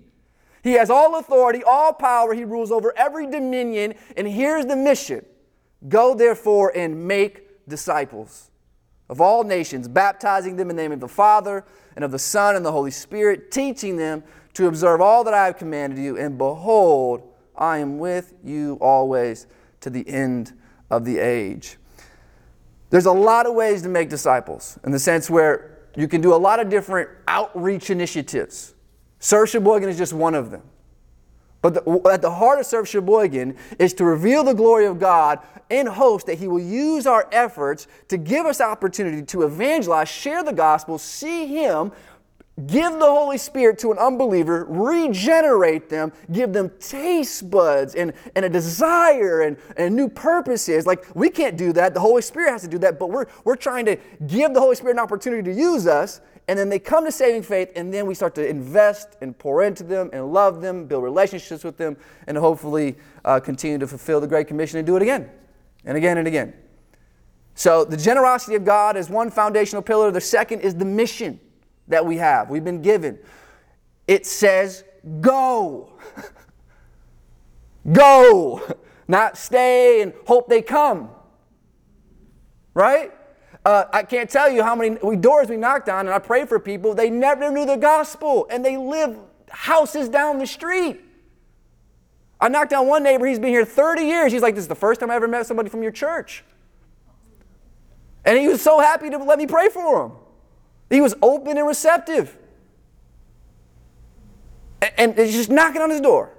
He 0.63 0.73
has 0.73 0.89
all 0.89 1.17
authority, 1.17 1.63
all 1.63 1.91
power. 1.91 2.33
He 2.33 2.45
rules 2.45 2.71
over 2.71 2.93
every 2.95 3.29
dominion. 3.29 3.95
And 4.15 4.27
here's 4.27 4.65
the 4.65 4.75
mission 4.75 5.25
Go 5.89 6.13
therefore 6.13 6.71
and 6.75 7.07
make 7.07 7.67
disciples 7.67 8.51
of 9.09 9.19
all 9.19 9.43
nations, 9.43 9.87
baptizing 9.87 10.55
them 10.55 10.69
in 10.69 10.75
the 10.75 10.81
name 10.81 10.91
of 10.91 10.99
the 10.99 11.07
Father 11.07 11.65
and 11.95 12.05
of 12.05 12.11
the 12.11 12.19
Son 12.19 12.55
and 12.55 12.65
the 12.65 12.71
Holy 12.71 12.91
Spirit, 12.91 13.51
teaching 13.51 13.97
them 13.97 14.23
to 14.53 14.67
observe 14.67 15.01
all 15.01 15.23
that 15.23 15.33
I 15.33 15.45
have 15.45 15.57
commanded 15.57 15.97
you. 15.97 16.17
And 16.17 16.37
behold, 16.37 17.27
I 17.55 17.79
am 17.79 17.97
with 17.97 18.33
you 18.43 18.77
always 18.79 19.47
to 19.81 19.89
the 19.89 20.07
end 20.07 20.53
of 20.89 21.03
the 21.03 21.17
age. 21.17 21.77
There's 22.91 23.05
a 23.05 23.11
lot 23.11 23.47
of 23.47 23.55
ways 23.55 23.81
to 23.83 23.89
make 23.89 24.09
disciples 24.09 24.77
in 24.83 24.91
the 24.91 24.99
sense 24.99 25.29
where 25.29 25.79
you 25.95 26.07
can 26.07 26.21
do 26.21 26.33
a 26.33 26.35
lot 26.35 26.59
of 26.59 26.69
different 26.69 27.09
outreach 27.27 27.89
initiatives. 27.89 28.75
Serve 29.19 29.49
Sheboygan 29.49 29.89
is 29.89 29.97
just 29.97 30.13
one 30.13 30.35
of 30.35 30.51
them. 30.51 30.61
But 31.61 31.73
the, 31.75 32.01
at 32.11 32.21
the 32.21 32.31
heart 32.31 32.59
of 32.59 32.65
Serve 32.65 32.87
Sheboygan 32.87 33.55
is 33.79 33.93
to 33.93 34.05
reveal 34.05 34.43
the 34.43 34.53
glory 34.53 34.87
of 34.87 34.99
God 34.99 35.39
in 35.69 35.85
hopes 35.85 36.23
that 36.25 36.37
He 36.39 36.47
will 36.47 36.59
use 36.59 37.07
our 37.07 37.29
efforts 37.31 37.87
to 38.09 38.17
give 38.17 38.45
us 38.45 38.59
opportunity 38.59 39.21
to 39.23 39.43
evangelize, 39.43 40.09
share 40.09 40.43
the 40.43 40.53
gospel, 40.53 40.97
see 40.97 41.45
Him 41.45 41.91
give 42.67 42.93
the 42.93 43.05
Holy 43.05 43.37
Spirit 43.37 43.79
to 43.79 43.91
an 43.91 43.97
unbeliever, 43.97 44.65
regenerate 44.69 45.89
them, 45.89 46.11
give 46.31 46.53
them 46.53 46.71
taste 46.79 47.49
buds 47.49 47.95
and, 47.95 48.13
and 48.35 48.45
a 48.45 48.49
desire 48.49 49.41
and, 49.41 49.57
and 49.77 49.95
new 49.95 50.09
purposes. 50.09 50.85
Like, 50.85 51.05
we 51.15 51.29
can't 51.29 51.57
do 51.57 51.73
that. 51.73 51.93
The 51.93 51.99
Holy 51.99 52.21
Spirit 52.21 52.51
has 52.51 52.61
to 52.61 52.67
do 52.67 52.77
that, 52.79 52.99
but 52.99 53.09
we're, 53.09 53.25
we're 53.43 53.55
trying 53.55 53.85
to 53.85 53.97
give 54.27 54.53
the 54.53 54.59
Holy 54.59 54.75
Spirit 54.75 54.93
an 54.93 54.99
opportunity 54.99 55.43
to 55.43 55.57
use 55.57 55.87
us. 55.87 56.21
And 56.47 56.57
then 56.57 56.69
they 56.69 56.79
come 56.79 57.05
to 57.05 57.11
saving 57.11 57.43
faith, 57.43 57.71
and 57.75 57.93
then 57.93 58.05
we 58.05 58.15
start 58.15 58.35
to 58.35 58.45
invest 58.45 59.15
and 59.21 59.37
pour 59.37 59.63
into 59.63 59.83
them 59.83 60.09
and 60.11 60.33
love 60.33 60.61
them, 60.61 60.85
build 60.85 61.03
relationships 61.03 61.63
with 61.63 61.77
them, 61.77 61.95
and 62.27 62.37
hopefully 62.37 62.97
uh, 63.23 63.39
continue 63.39 63.77
to 63.77 63.87
fulfill 63.87 64.19
the 64.19 64.27
Great 64.27 64.47
Commission 64.47 64.77
and 64.79 64.85
do 64.85 64.95
it 64.95 65.01
again 65.01 65.29
and 65.85 65.95
again 65.95 66.17
and 66.17 66.27
again. 66.27 66.53
So, 67.53 67.85
the 67.85 67.97
generosity 67.97 68.55
of 68.55 68.65
God 68.65 68.97
is 68.97 69.09
one 69.09 69.29
foundational 69.29 69.81
pillar. 69.81 70.09
The 70.09 70.21
second 70.21 70.61
is 70.61 70.75
the 70.75 70.85
mission 70.85 71.39
that 71.91 72.05
we 72.05 72.17
have, 72.17 72.49
we've 72.49 72.63
been 72.63 72.81
given. 72.81 73.19
It 74.07 74.25
says, 74.25 74.83
go. 75.21 75.93
go. 77.91 78.61
Not 79.07 79.37
stay 79.37 80.01
and 80.01 80.13
hope 80.25 80.49
they 80.49 80.61
come. 80.61 81.09
Right? 82.73 83.11
Uh, 83.63 83.85
I 83.93 84.03
can't 84.03 84.29
tell 84.29 84.49
you 84.49 84.63
how 84.63 84.75
many 84.75 84.97
doors 85.17 85.47
we 85.47 85.57
knocked 85.57 85.87
on, 85.87 86.07
and 86.07 86.09
I 86.09 86.19
pray 86.19 86.45
for 86.45 86.59
people. 86.59 86.95
They 86.95 87.09
never 87.09 87.51
knew 87.51 87.65
the 87.65 87.75
gospel, 87.75 88.47
and 88.49 88.65
they 88.65 88.75
live 88.75 89.17
houses 89.49 90.09
down 90.09 90.39
the 90.39 90.47
street. 90.47 90.99
I 92.39 92.47
knocked 92.47 92.73
on 92.73 92.87
one 92.87 93.03
neighbor, 93.03 93.27
he's 93.27 93.37
been 93.37 93.49
here 93.49 93.65
30 93.65 94.01
years. 94.01 94.31
He's 94.31 94.41
like, 94.41 94.55
This 94.55 94.63
is 94.63 94.67
the 94.67 94.75
first 94.75 94.99
time 94.99 95.11
I 95.11 95.15
ever 95.15 95.27
met 95.27 95.45
somebody 95.45 95.69
from 95.69 95.83
your 95.83 95.91
church. 95.91 96.43
And 98.25 98.37
he 98.37 98.47
was 98.47 98.61
so 98.61 98.79
happy 98.79 99.09
to 99.09 99.17
let 99.17 99.37
me 99.37 99.45
pray 99.45 99.69
for 99.69 100.05
him. 100.05 100.11
He 100.91 101.01
was 101.01 101.15
open 101.21 101.57
and 101.57 101.65
receptive. 101.65 102.37
And, 104.81 105.17
and 105.17 105.31
just 105.31 105.49
knocking 105.49 105.81
on 105.81 105.89
his 105.89 106.01
door. 106.01 106.33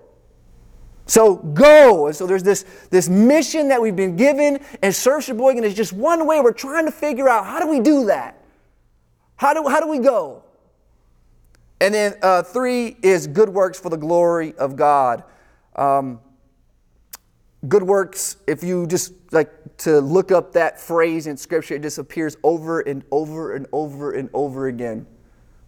So 1.07 1.37
go. 1.37 2.07
And 2.07 2.15
so 2.15 2.27
there's 2.27 2.43
this, 2.43 2.65
this 2.91 3.09
mission 3.09 3.69
that 3.69 3.81
we've 3.81 3.97
been 3.97 4.17
given, 4.17 4.61
and 4.83 4.95
Serve 4.95 5.25
Sheboygan 5.25 5.65
is 5.65 5.75
just 5.75 5.93
one 5.93 6.27
way 6.27 6.41
we're 6.41 6.53
trying 6.53 6.85
to 6.85 6.93
figure 6.93 7.29
out 7.29 7.47
how 7.47 7.61
do 7.61 7.69
we 7.69 7.81
do 7.81 8.07
that? 8.07 8.43
How 9.37 9.55
do, 9.55 9.69
how 9.69 9.81
do 9.81 9.89
we 9.89 9.99
go? 9.99 10.45
And 11.81 11.95
then 11.95 12.15
uh, 12.23 12.43
three 12.43 12.97
is 13.03 13.27
good 13.27 13.49
works 13.49 13.81
for 13.81 13.89
the 13.89 13.97
glory 13.97 14.55
of 14.57 14.77
God. 14.77 15.25
Um, 15.75 16.21
good 17.67 17.83
works, 17.83 18.37
if 18.47 18.63
you 18.63 18.87
just 18.87 19.15
like 19.33 19.51
to 19.85 20.01
look 20.01 20.31
up 20.31 20.53
that 20.53 20.81
phrase 20.81 21.27
in 21.27 21.37
Scripture, 21.37 21.75
it 21.75 21.83
just 21.83 21.99
appears 21.99 22.37
over 22.43 22.81
and 22.81 23.05
over 23.11 23.55
and 23.55 23.67
over 23.73 24.13
and 24.13 24.31
over 24.33 24.69
again. 24.69 25.07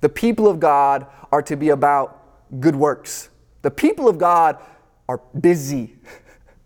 The 0.00 0.08
people 0.08 0.46
of 0.46 0.60
God 0.60 1.06
are 1.32 1.42
to 1.42 1.56
be 1.56 1.70
about 1.70 2.60
good 2.60 2.76
works. 2.76 3.30
The 3.62 3.70
people 3.70 4.08
of 4.08 4.18
God 4.18 4.58
are 5.08 5.20
busy, 5.40 5.96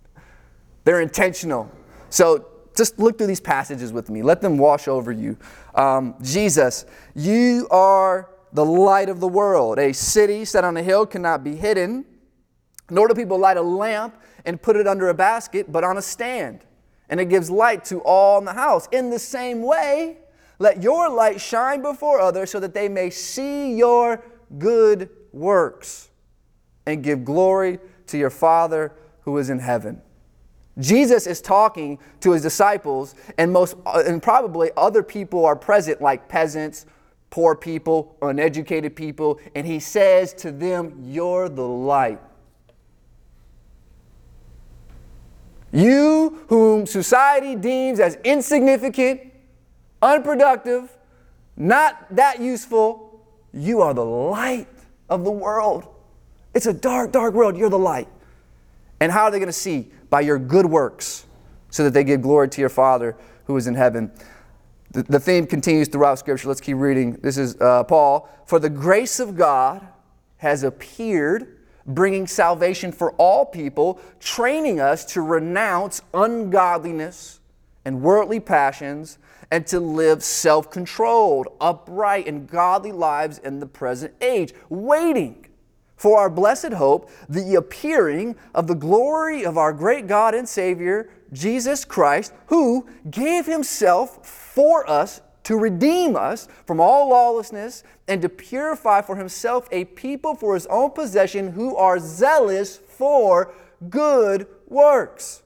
they're 0.85 1.01
intentional. 1.01 1.71
So 2.11 2.47
just 2.77 2.99
look 2.99 3.19
through 3.19 3.27
these 3.27 3.41
passages 3.41 3.93
with 3.93 4.11
me, 4.11 4.23
let 4.23 4.41
them 4.41 4.59
wash 4.59 4.87
over 4.87 5.11
you. 5.11 5.37
Um, 5.75 6.17
Jesus, 6.23 6.87
you 7.15 7.67
are 7.71 8.31
the 8.53 8.65
light 8.65 9.09
of 9.09 9.21
the 9.21 9.29
world. 9.29 9.79
A 9.79 9.93
city 9.93 10.45
set 10.45 10.65
on 10.65 10.77
a 10.77 10.83
hill 10.83 11.07
cannot 11.07 11.45
be 11.45 11.57
hidden, 11.57 12.05
nor 12.91 13.09
do 13.09 13.15
people 13.15 13.39
light 13.39 13.57
a 13.57 13.63
lamp 13.63 14.17
and 14.45 14.61
put 14.61 14.77
it 14.77 14.87
under 14.87 15.09
a 15.09 15.15
basket, 15.15 15.71
but 15.71 15.85
on 15.85 15.99
a 15.99 16.03
stand. 16.03 16.65
And 17.09 17.21
it 17.21 17.29
gives 17.29 17.51
light 17.51 17.85
to 17.87 18.01
all 18.01 18.39
in 18.39 18.45
the 18.45 18.53
house. 18.53 18.89
In 18.93 19.11
the 19.11 19.19
same 19.19 19.63
way, 19.63 20.19
let 20.59 20.83
your 20.83 21.09
light 21.09 21.41
shine 21.41 21.83
before 21.83 22.21
others 22.21 22.51
so 22.51 22.61
that 22.61 22.75
they 22.75 22.89
may 22.89 23.11
see 23.11 23.75
your 23.75 24.23
good 24.59 25.09
works 25.33 26.11
and 26.87 27.03
give 27.03 27.25
glory 27.25 27.79
to 28.07 28.19
your 28.19 28.31
Father 28.31 28.93
who 29.23 29.39
is 29.39 29.51
in 29.51 29.59
heaven. 29.59 30.01
Jesus 30.79 31.27
is 31.27 31.41
talking 31.41 31.99
to 32.21 32.33
his 32.33 32.43
disciples, 32.43 33.15
and 33.37 33.53
most 33.53 33.77
and 33.85 34.23
probably 34.23 34.71
other 34.77 35.03
people 35.03 35.45
are 35.45 35.57
present, 35.57 36.01
like 36.01 36.29
peasants, 36.29 36.87
poor 37.31 37.55
people, 37.55 38.17
uneducated 38.23 38.95
people, 38.95 39.41
and 39.55 39.67
he 39.67 39.81
says 39.81 40.33
to 40.35 40.53
them, 40.53 40.97
You're 41.03 41.49
the 41.49 41.67
light. 41.67 42.21
You, 45.73 46.45
whom 46.49 46.87
society 46.87 47.55
deems 47.55 48.01
as 48.01 48.17
insignificant, 48.25 49.21
unproductive, 50.01 50.97
not 51.57 52.15
that 52.15 52.41
useful, 52.41 53.27
you 53.53 53.81
are 53.81 53.93
the 53.93 54.05
light 54.05 54.69
of 55.09 55.25
the 55.25 55.31
world. 55.31 55.89
It's 56.55 56.67
a 56.67 56.73
dark, 56.73 57.13
dark 57.13 57.35
world. 57.35 57.57
You're 57.57 57.71
the 57.71 57.79
light. 57.79 58.09
And 59.01 59.13
how 59.13 59.25
are 59.25 59.31
they 59.31 59.39
going 59.39 59.49
to 59.49 59.53
see? 59.53 59.91
By 60.11 60.23
your 60.23 60.39
good 60.39 60.67
works, 60.67 61.27
so 61.71 61.85
that 61.85 61.93
they 61.93 62.05
give 62.05 62.23
glory 62.23 62.49
to 62.49 62.61
your 62.61 62.71
Father 62.71 63.17
who 63.45 63.57
is 63.57 63.67
in 63.67 63.75
heaven. 63.75 64.11
The, 64.91 65.03
the 65.03 65.21
theme 65.21 65.47
continues 65.47 65.89
throughout 65.89 66.19
Scripture. 66.19 66.49
Let's 66.49 66.61
keep 66.61 66.79
reading. 66.79 67.13
This 67.23 67.37
is 67.37 67.61
uh, 67.61 67.85
Paul. 67.85 68.29
For 68.47 68.59
the 68.59 68.71
grace 68.71 69.21
of 69.21 69.37
God 69.37 69.87
has 70.39 70.63
appeared, 70.63 71.58
bringing 71.89 72.27
salvation 72.27 72.93
for 72.93 73.13
all 73.13 73.45
people, 73.45 73.99
training 74.21 74.79
us 74.79 75.05
to 75.07 75.23
renounce 75.23 76.01
ungodliness 76.15 77.41
and 77.85 78.03
worldly 78.03 78.39
passions 78.39 79.19
and 79.51 79.67
to 79.67 79.81
live 79.81 80.23
self 80.23 80.71
controlled, 80.71 81.49
upright, 81.61 82.29
and 82.29 82.47
godly 82.47 82.93
lives 82.93 83.39
in 83.39 83.59
the 83.59 83.67
present 83.67 84.15
age, 84.21 84.53
waiting 84.69 85.47
for 85.97 86.19
our 86.19 86.31
blessed 86.31 86.73
hope, 86.75 87.11
the 87.29 87.55
appearing 87.57 88.37
of 88.55 88.67
the 88.67 88.75
glory 88.75 89.45
of 89.45 89.59
our 89.59 89.73
great 89.73 90.07
God 90.07 90.35
and 90.35 90.49
Savior, 90.49 91.11
Jesus 91.33 91.85
Christ, 91.85 92.33
who 92.47 92.87
gave 93.11 93.47
himself 93.47 94.25
for 94.27 94.89
us 94.89 95.21
to 95.49 95.57
redeem 95.57 96.15
us 96.15 96.47
from 96.67 96.79
all 96.79 97.09
lawlessness 97.09 97.83
and 98.07 98.21
to 98.21 98.29
purify 98.29 99.01
for 99.01 99.17
himself 99.17 99.67
a 99.73 99.87
people 99.87 100.35
for 100.35 100.53
his 100.53 100.67
own 100.67 100.91
possession 100.91 101.53
who 101.53 101.75
are 101.75 101.99
zealous 101.99 102.77
for 102.77 103.55
good 103.89 104.47
works. 104.67 105.43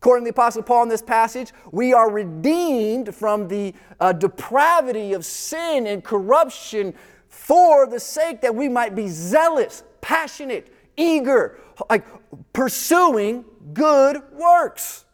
According 0.00 0.24
to 0.24 0.28
the 0.28 0.34
Apostle 0.34 0.62
Paul 0.62 0.84
in 0.84 0.88
this 0.88 1.02
passage, 1.02 1.52
we 1.72 1.92
are 1.92 2.10
redeemed 2.10 3.14
from 3.14 3.48
the 3.48 3.74
uh, 4.00 4.14
depravity 4.14 5.12
of 5.12 5.26
sin 5.26 5.86
and 5.86 6.02
corruption 6.02 6.94
for 7.28 7.86
the 7.86 8.00
sake 8.00 8.40
that 8.40 8.54
we 8.54 8.66
might 8.66 8.94
be 8.94 9.08
zealous, 9.08 9.82
passionate, 10.00 10.74
eager, 10.96 11.58
like 11.90 12.06
pursuing 12.54 13.44
good 13.74 14.22
works. 14.32 15.04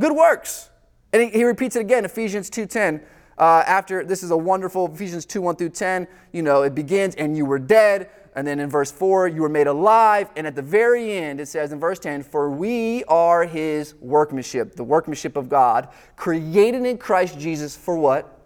Good 0.00 0.12
works. 0.12 0.70
And 1.16 1.32
he, 1.32 1.38
he 1.38 1.44
repeats 1.44 1.76
it 1.76 1.80
again, 1.80 2.04
Ephesians 2.04 2.50
2.10. 2.50 3.00
Uh, 3.38 3.62
after 3.66 4.04
this 4.04 4.22
is 4.22 4.30
a 4.30 4.36
wonderful 4.36 4.92
Ephesians 4.92 5.24
2 5.24 5.40
1 5.40 5.56
through 5.56 5.70
10. 5.70 6.06
You 6.32 6.42
know, 6.42 6.60
it 6.60 6.74
begins, 6.74 7.14
and 7.14 7.34
you 7.34 7.46
were 7.46 7.58
dead, 7.58 8.10
and 8.34 8.46
then 8.46 8.60
in 8.60 8.68
verse 8.68 8.92
4, 8.92 9.28
you 9.28 9.40
were 9.40 9.48
made 9.48 9.66
alive. 9.66 10.28
And 10.36 10.46
at 10.46 10.54
the 10.54 10.60
very 10.60 11.14
end, 11.14 11.40
it 11.40 11.46
says 11.46 11.72
in 11.72 11.80
verse 11.80 11.98
10, 11.98 12.22
For 12.22 12.50
we 12.50 13.02
are 13.04 13.46
his 13.46 13.94
workmanship, 13.94 14.76
the 14.76 14.84
workmanship 14.84 15.38
of 15.38 15.48
God, 15.48 15.88
created 16.16 16.84
in 16.84 16.98
Christ 16.98 17.38
Jesus 17.38 17.74
for 17.74 17.96
what? 17.96 18.38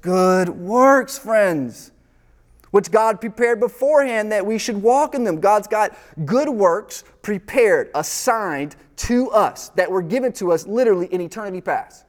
Good 0.00 0.48
works, 0.48 1.18
friends, 1.18 1.92
which 2.74 2.90
God 2.90 3.20
prepared 3.20 3.60
beforehand 3.60 4.32
that 4.32 4.44
we 4.44 4.58
should 4.58 4.82
walk 4.82 5.14
in 5.14 5.22
them. 5.22 5.38
God's 5.38 5.68
got 5.68 5.96
good 6.24 6.48
works 6.48 7.04
prepared, 7.22 7.88
assigned 7.94 8.74
to 8.96 9.30
us, 9.30 9.68
that 9.76 9.88
were 9.88 10.02
given 10.02 10.32
to 10.32 10.50
us 10.50 10.66
literally 10.66 11.06
in 11.06 11.20
eternity 11.20 11.60
past. 11.60 12.04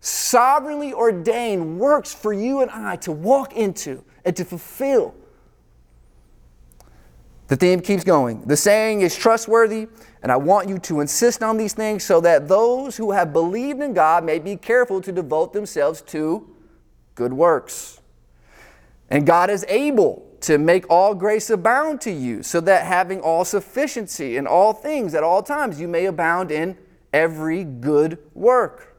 Sovereignly 0.00 0.92
ordained 0.92 1.78
works 1.78 2.12
for 2.12 2.32
you 2.32 2.60
and 2.60 2.72
I 2.72 2.96
to 2.96 3.12
walk 3.12 3.52
into 3.52 4.02
and 4.24 4.34
to 4.34 4.44
fulfill. 4.44 5.14
The 7.46 7.54
theme 7.54 7.80
keeps 7.80 8.02
going. 8.02 8.42
The 8.46 8.56
saying 8.56 9.02
is 9.02 9.14
trustworthy, 9.14 9.86
and 10.24 10.32
I 10.32 10.38
want 10.38 10.68
you 10.68 10.80
to 10.80 10.98
insist 10.98 11.40
on 11.40 11.56
these 11.56 11.72
things 11.72 12.02
so 12.02 12.20
that 12.22 12.48
those 12.48 12.96
who 12.96 13.12
have 13.12 13.32
believed 13.32 13.80
in 13.80 13.94
God 13.94 14.24
may 14.24 14.40
be 14.40 14.56
careful 14.56 15.00
to 15.02 15.12
devote 15.12 15.52
themselves 15.52 16.02
to 16.08 16.52
good 17.14 17.32
works. 17.32 18.00
And 19.10 19.26
God 19.26 19.50
is 19.50 19.64
able 19.68 20.26
to 20.40 20.58
make 20.58 20.88
all 20.88 21.14
grace 21.14 21.50
abound 21.50 22.00
to 22.02 22.10
you, 22.10 22.42
so 22.42 22.60
that 22.60 22.84
having 22.84 23.20
all 23.20 23.44
sufficiency 23.44 24.36
in 24.36 24.46
all 24.46 24.72
things 24.72 25.14
at 25.14 25.24
all 25.24 25.42
times, 25.42 25.80
you 25.80 25.88
may 25.88 26.04
abound 26.04 26.50
in 26.50 26.76
every 27.12 27.64
good 27.64 28.18
work. 28.34 28.96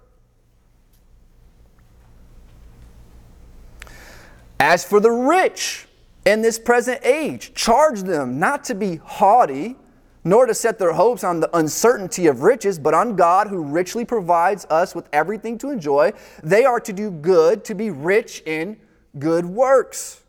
As 4.59 4.83
for 4.83 4.99
the 4.99 5.11
rich, 5.11 5.87
in 6.25 6.41
this 6.41 6.59
present 6.59 6.99
age. 7.03 7.53
Charge 7.53 8.03
them 8.03 8.39
not 8.39 8.63
to 8.65 8.75
be 8.75 8.97
haughty, 8.97 9.75
nor 10.23 10.45
to 10.45 10.53
set 10.53 10.77
their 10.77 10.93
hopes 10.93 11.23
on 11.23 11.39
the 11.39 11.57
uncertainty 11.57 12.27
of 12.27 12.43
riches, 12.43 12.77
but 12.77 12.93
on 12.93 13.15
God 13.15 13.47
who 13.47 13.63
richly 13.63 14.05
provides 14.05 14.65
us 14.69 14.93
with 14.93 15.07
everything 15.13 15.57
to 15.59 15.71
enjoy. 15.71 16.13
They 16.43 16.65
are 16.65 16.79
to 16.81 16.93
do 16.93 17.09
good, 17.09 17.63
to 17.65 17.73
be 17.73 17.89
rich 17.89 18.43
in 18.45 18.77
good 19.19 19.45
works. 19.45 20.21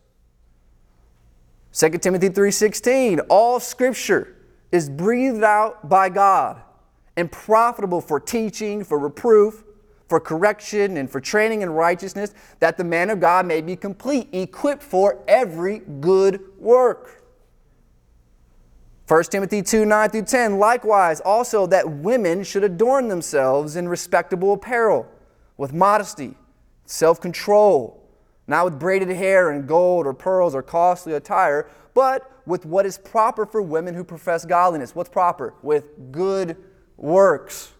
2 1.73 1.89
Timothy 2.01 2.29
3:16 2.29 3.19
All 3.29 3.59
scripture 3.59 4.35
is 4.71 4.89
breathed 4.89 5.43
out 5.43 5.87
by 5.87 6.09
God 6.09 6.61
and 7.15 7.31
profitable 7.31 8.01
for 8.01 8.19
teaching, 8.19 8.83
for 8.83 8.99
reproof, 8.99 9.63
for 10.07 10.19
correction 10.19 10.97
and 10.97 11.09
for 11.09 11.21
training 11.21 11.61
in 11.61 11.69
righteousness, 11.69 12.33
that 12.59 12.77
the 12.77 12.83
man 12.83 13.09
of 13.09 13.19
God 13.19 13.45
may 13.45 13.61
be 13.61 13.75
complete, 13.75 14.27
equipped 14.33 14.83
for 14.83 15.23
every 15.27 15.79
good 15.79 16.41
work. 16.59 17.23
1 19.07 19.23
Timothy 19.23 19.61
2 19.61 19.85
9 19.85 20.09
through 20.09 20.23
10, 20.23 20.57
likewise, 20.57 21.19
also 21.21 21.65
that 21.67 21.89
women 21.89 22.43
should 22.43 22.63
adorn 22.63 23.07
themselves 23.07 23.75
in 23.75 23.87
respectable 23.87 24.53
apparel, 24.53 25.05
with 25.57 25.73
modesty, 25.73 26.35
self 26.85 27.19
control, 27.19 28.00
not 28.51 28.65
with 28.65 28.77
braided 28.77 29.09
hair 29.09 29.49
and 29.49 29.67
gold 29.67 30.05
or 30.05 30.13
pearls 30.13 30.53
or 30.53 30.61
costly 30.61 31.13
attire, 31.13 31.67
but 31.93 32.29
with 32.45 32.65
what 32.65 32.85
is 32.85 32.97
proper 32.97 33.45
for 33.45 33.61
women 33.61 33.95
who 33.95 34.03
profess 34.03 34.45
godliness. 34.45 34.93
What's 34.93 35.09
proper? 35.09 35.53
With 35.63 36.11
good 36.11 36.57
works. 36.97 37.71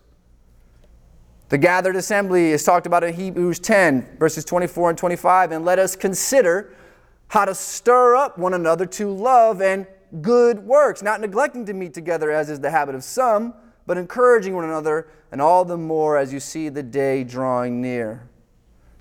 The 1.49 1.57
gathered 1.57 1.97
assembly 1.97 2.51
is 2.51 2.63
talked 2.63 2.87
about 2.87 3.03
in 3.03 3.13
Hebrews 3.13 3.59
10, 3.59 4.17
verses 4.17 4.45
24 4.45 4.91
and 4.91 4.97
25. 4.97 5.51
And 5.51 5.65
let 5.65 5.77
us 5.77 5.97
consider 5.97 6.73
how 7.27 7.43
to 7.43 7.53
stir 7.53 8.15
up 8.15 8.37
one 8.37 8.53
another 8.53 8.85
to 8.85 9.11
love 9.11 9.61
and 9.61 9.85
good 10.21 10.59
works, 10.59 11.01
not 11.01 11.19
neglecting 11.19 11.65
to 11.65 11.73
meet 11.73 11.93
together 11.93 12.31
as 12.31 12.49
is 12.49 12.61
the 12.61 12.71
habit 12.71 12.95
of 12.95 13.03
some, 13.03 13.53
but 13.85 13.97
encouraging 13.97 14.55
one 14.55 14.63
another, 14.63 15.09
and 15.33 15.41
all 15.41 15.65
the 15.65 15.77
more 15.77 16.17
as 16.17 16.31
you 16.31 16.39
see 16.39 16.69
the 16.69 16.83
day 16.83 17.25
drawing 17.25 17.81
near. 17.81 18.29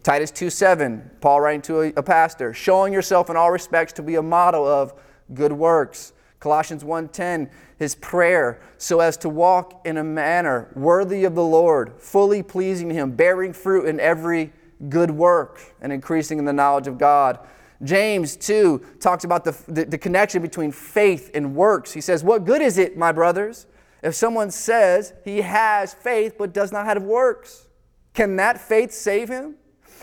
Titus 0.02 0.30
2 0.30 0.50
7, 0.50 1.10
Paul 1.20 1.40
writing 1.40 1.62
to 1.62 1.82
a, 1.82 1.92
a 1.96 2.02
pastor, 2.02 2.54
showing 2.54 2.92
yourself 2.92 3.28
in 3.28 3.36
all 3.36 3.50
respects 3.50 3.92
to 3.94 4.02
be 4.02 4.14
a 4.14 4.22
model 4.22 4.66
of 4.66 4.94
good 5.34 5.52
works. 5.52 6.12
Colossians 6.38 6.82
1:10 6.82 7.50
his 7.78 7.94
prayer 7.94 8.60
so 8.76 9.00
as 9.00 9.16
to 9.16 9.28
walk 9.28 9.86
in 9.86 9.96
a 9.96 10.04
manner 10.04 10.70
worthy 10.74 11.24
of 11.24 11.34
the 11.34 11.44
Lord, 11.44 11.94
fully 11.98 12.42
pleasing 12.42 12.90
him, 12.90 13.12
bearing 13.12 13.54
fruit 13.54 13.86
in 13.86 13.98
every 13.98 14.52
good 14.88 15.10
work 15.10 15.60
and 15.80 15.92
increasing 15.92 16.38
in 16.38 16.44
the 16.44 16.52
knowledge 16.52 16.86
of 16.86 16.98
God. 16.98 17.38
James 17.82 18.36
2 18.36 18.84
talks 19.00 19.24
about 19.24 19.44
the, 19.44 19.56
the, 19.66 19.86
the, 19.86 19.98
connection 19.98 20.42
between 20.42 20.70
faith 20.70 21.30
and 21.32 21.54
works. 21.54 21.92
He 21.92 22.02
says, 22.02 22.22
What 22.22 22.44
good 22.44 22.60
is 22.60 22.76
it, 22.76 22.98
my 22.98 23.12
brothers, 23.12 23.66
if 24.02 24.14
someone 24.14 24.50
says 24.50 25.14
he 25.24 25.40
has 25.40 25.94
faith 25.94 26.34
but 26.38 26.52
does 26.52 26.72
not 26.72 26.84
have 26.84 27.02
works? 27.02 27.66
Can 28.12 28.36
that 28.36 28.60
faith 28.60 28.92
save 28.92 29.30
him? 29.30 29.54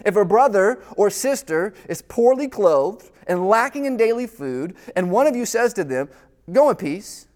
If 0.06 0.16
a 0.16 0.26
brother 0.26 0.82
or 0.96 1.10
sister 1.10 1.74
is 1.88 2.02
poorly 2.02 2.48
clothed 2.48 3.10
and 3.28 3.48
lacking 3.48 3.86
in 3.86 3.98
daily 3.98 4.28
food, 4.28 4.76
and 4.96 5.12
one 5.12 5.28
of 5.28 5.36
you 5.36 5.46
says 5.46 5.74
to 5.74 5.84
them, 5.84 6.10
Go 6.52 6.70
in 6.70 6.76
peace, 6.76 7.28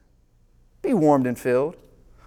be 0.82 0.93
warmed 0.93 1.28
and 1.28 1.38
filled. 1.38 1.76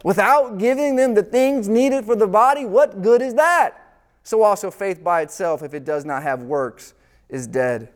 Without 0.04 0.58
giving 0.58 0.96
them 0.96 1.14
the 1.14 1.22
things 1.22 1.66
needed 1.66 2.04
for 2.04 2.14
the 2.14 2.26
body, 2.26 2.66
what 2.66 3.00
good 3.00 3.22
is 3.22 3.34
that? 3.34 3.98
So 4.22 4.42
also 4.42 4.70
faith 4.70 5.02
by 5.02 5.22
itself, 5.22 5.62
if 5.62 5.72
it 5.72 5.84
does 5.84 6.04
not 6.04 6.22
have 6.22 6.42
works, 6.42 6.94
is 7.28 7.46
dead. 7.46 7.88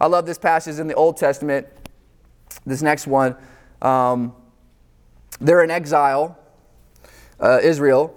I 0.00 0.06
love 0.06 0.26
this 0.26 0.38
passage 0.38 0.78
in 0.78 0.88
the 0.88 0.94
Old 0.94 1.16
Testament. 1.16 1.66
This 2.64 2.82
next 2.82 3.06
one. 3.06 3.36
Um, 3.80 4.34
they're 5.40 5.62
in 5.62 5.70
exile, 5.70 6.38
uh, 7.40 7.60
Israel, 7.62 8.16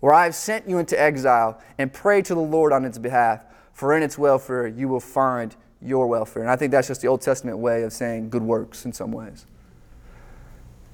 where 0.00 0.14
I 0.14 0.24
have 0.24 0.34
sent 0.34 0.68
you 0.68 0.78
into 0.78 1.00
exile, 1.00 1.60
and 1.78 1.92
pray 1.92 2.22
to 2.22 2.34
the 2.34 2.40
Lord 2.40 2.72
on 2.72 2.84
its 2.84 2.98
behalf, 2.98 3.42
for 3.72 3.96
in 3.96 4.02
its 4.02 4.16
welfare 4.16 4.66
you 4.66 4.88
will 4.88 5.00
find 5.00 5.54
your 5.80 6.06
welfare. 6.06 6.42
And 6.42 6.50
I 6.50 6.56
think 6.56 6.72
that's 6.72 6.88
just 6.88 7.00
the 7.00 7.08
Old 7.08 7.20
Testament 7.20 7.58
way 7.58 7.82
of 7.82 7.92
saying 7.92 8.30
good 8.30 8.42
works 8.42 8.84
in 8.84 8.92
some 8.92 9.12
ways. 9.12 9.46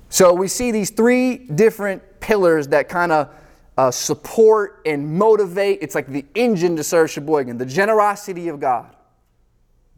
So 0.08 0.32
we 0.32 0.48
see 0.48 0.70
these 0.70 0.90
three 0.90 1.38
different 1.38 2.20
pillars 2.20 2.68
that 2.68 2.88
kind 2.88 3.10
of 3.10 3.34
uh, 3.76 3.90
support 3.90 4.80
and 4.86 5.18
motivate. 5.18 5.80
It's 5.82 5.94
like 5.94 6.06
the 6.06 6.24
engine 6.34 6.76
to 6.76 6.84
serve 6.84 7.10
Sheboygan, 7.10 7.58
the 7.58 7.66
generosity 7.66 8.48
of 8.48 8.60
God, 8.60 8.94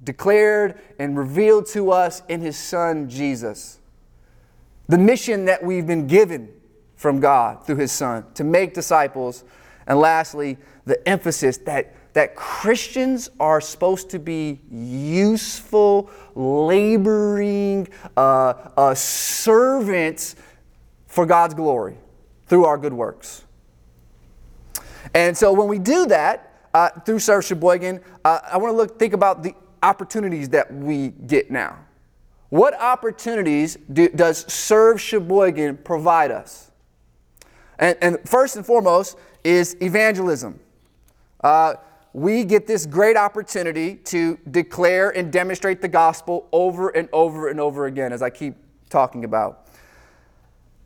declared 0.02 0.80
and 0.98 1.18
revealed 1.18 1.66
to 1.66 1.90
us 1.90 2.22
in 2.28 2.40
His 2.40 2.56
Son 2.56 3.08
Jesus. 3.08 3.78
The 4.88 4.98
mission 4.98 5.44
that 5.46 5.62
we've 5.62 5.86
been 5.86 6.06
given 6.06 6.48
from 7.06 7.20
God 7.20 7.64
through 7.64 7.76
His 7.76 7.92
Son 7.92 8.24
to 8.34 8.42
make 8.42 8.74
disciples. 8.74 9.44
And 9.86 9.96
lastly, 9.96 10.58
the 10.86 11.08
emphasis 11.08 11.56
that, 11.58 11.94
that 12.14 12.34
Christians 12.34 13.30
are 13.38 13.60
supposed 13.60 14.10
to 14.10 14.18
be 14.18 14.58
useful, 14.72 16.10
laboring 16.34 17.86
uh, 18.16 18.70
uh, 18.76 18.94
servants 18.96 20.34
for 21.06 21.24
God's 21.26 21.54
glory 21.54 21.96
through 22.48 22.64
our 22.64 22.76
good 22.76 22.92
works. 22.92 23.44
And 25.14 25.38
so 25.38 25.52
when 25.52 25.68
we 25.68 25.78
do 25.78 26.06
that 26.06 26.54
uh, 26.74 26.88
through 26.88 27.20
Serve 27.20 27.44
Sheboygan, 27.44 28.00
uh, 28.24 28.40
I 28.50 28.56
want 28.56 28.72
to 28.72 28.76
look 28.76 28.98
think 28.98 29.12
about 29.12 29.44
the 29.44 29.54
opportunities 29.80 30.48
that 30.48 30.74
we 30.74 31.10
get 31.10 31.52
now. 31.52 31.78
What 32.48 32.74
opportunities 32.74 33.76
do, 33.92 34.08
does 34.08 34.52
Serve 34.52 35.00
Sheboygan 35.00 35.76
provide 35.76 36.32
us? 36.32 36.72
And, 37.78 37.96
and 38.00 38.18
first 38.28 38.56
and 38.56 38.64
foremost 38.64 39.18
is 39.44 39.76
evangelism. 39.80 40.58
Uh, 41.42 41.74
we 42.12 42.44
get 42.44 42.66
this 42.66 42.86
great 42.86 43.16
opportunity 43.16 43.96
to 43.96 44.38
declare 44.50 45.10
and 45.10 45.30
demonstrate 45.30 45.82
the 45.82 45.88
gospel 45.88 46.48
over 46.50 46.88
and 46.88 47.08
over 47.12 47.48
and 47.48 47.60
over 47.60 47.86
again, 47.86 48.12
as 48.12 48.22
I 48.22 48.30
keep 48.30 48.54
talking 48.88 49.24
about. 49.24 49.68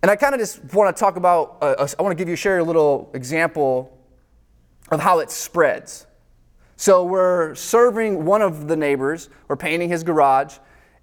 And 0.03 0.11
I 0.11 0.17
kind 0.17 0.35
of 0.35 0.41
just 0.41 0.65
want 0.75 0.95
to 0.95 0.99
talk 0.99 1.17
about, 1.17 1.59
uh, 1.61 1.87
I 1.99 2.03
want 2.03 2.17
to 2.17 2.21
give 2.21 2.29
you, 2.29 2.35
share 2.35 2.59
a 2.59 2.65
little 2.65 3.11
example 3.15 3.97
of 4.91 5.01
how 5.01 5.21
it 5.21 5.31
spreads. 5.31 6.07
So 6.77 7.05
we're 7.05 7.55
serving 7.55 8.25
one 8.25 8.43
of 8.43 8.67
the 8.67 8.75
neighbors, 8.75 9.29
we're 9.49 9.57
painting 9.57 9.91
his 9.91 10.03
garage, 10.03 10.57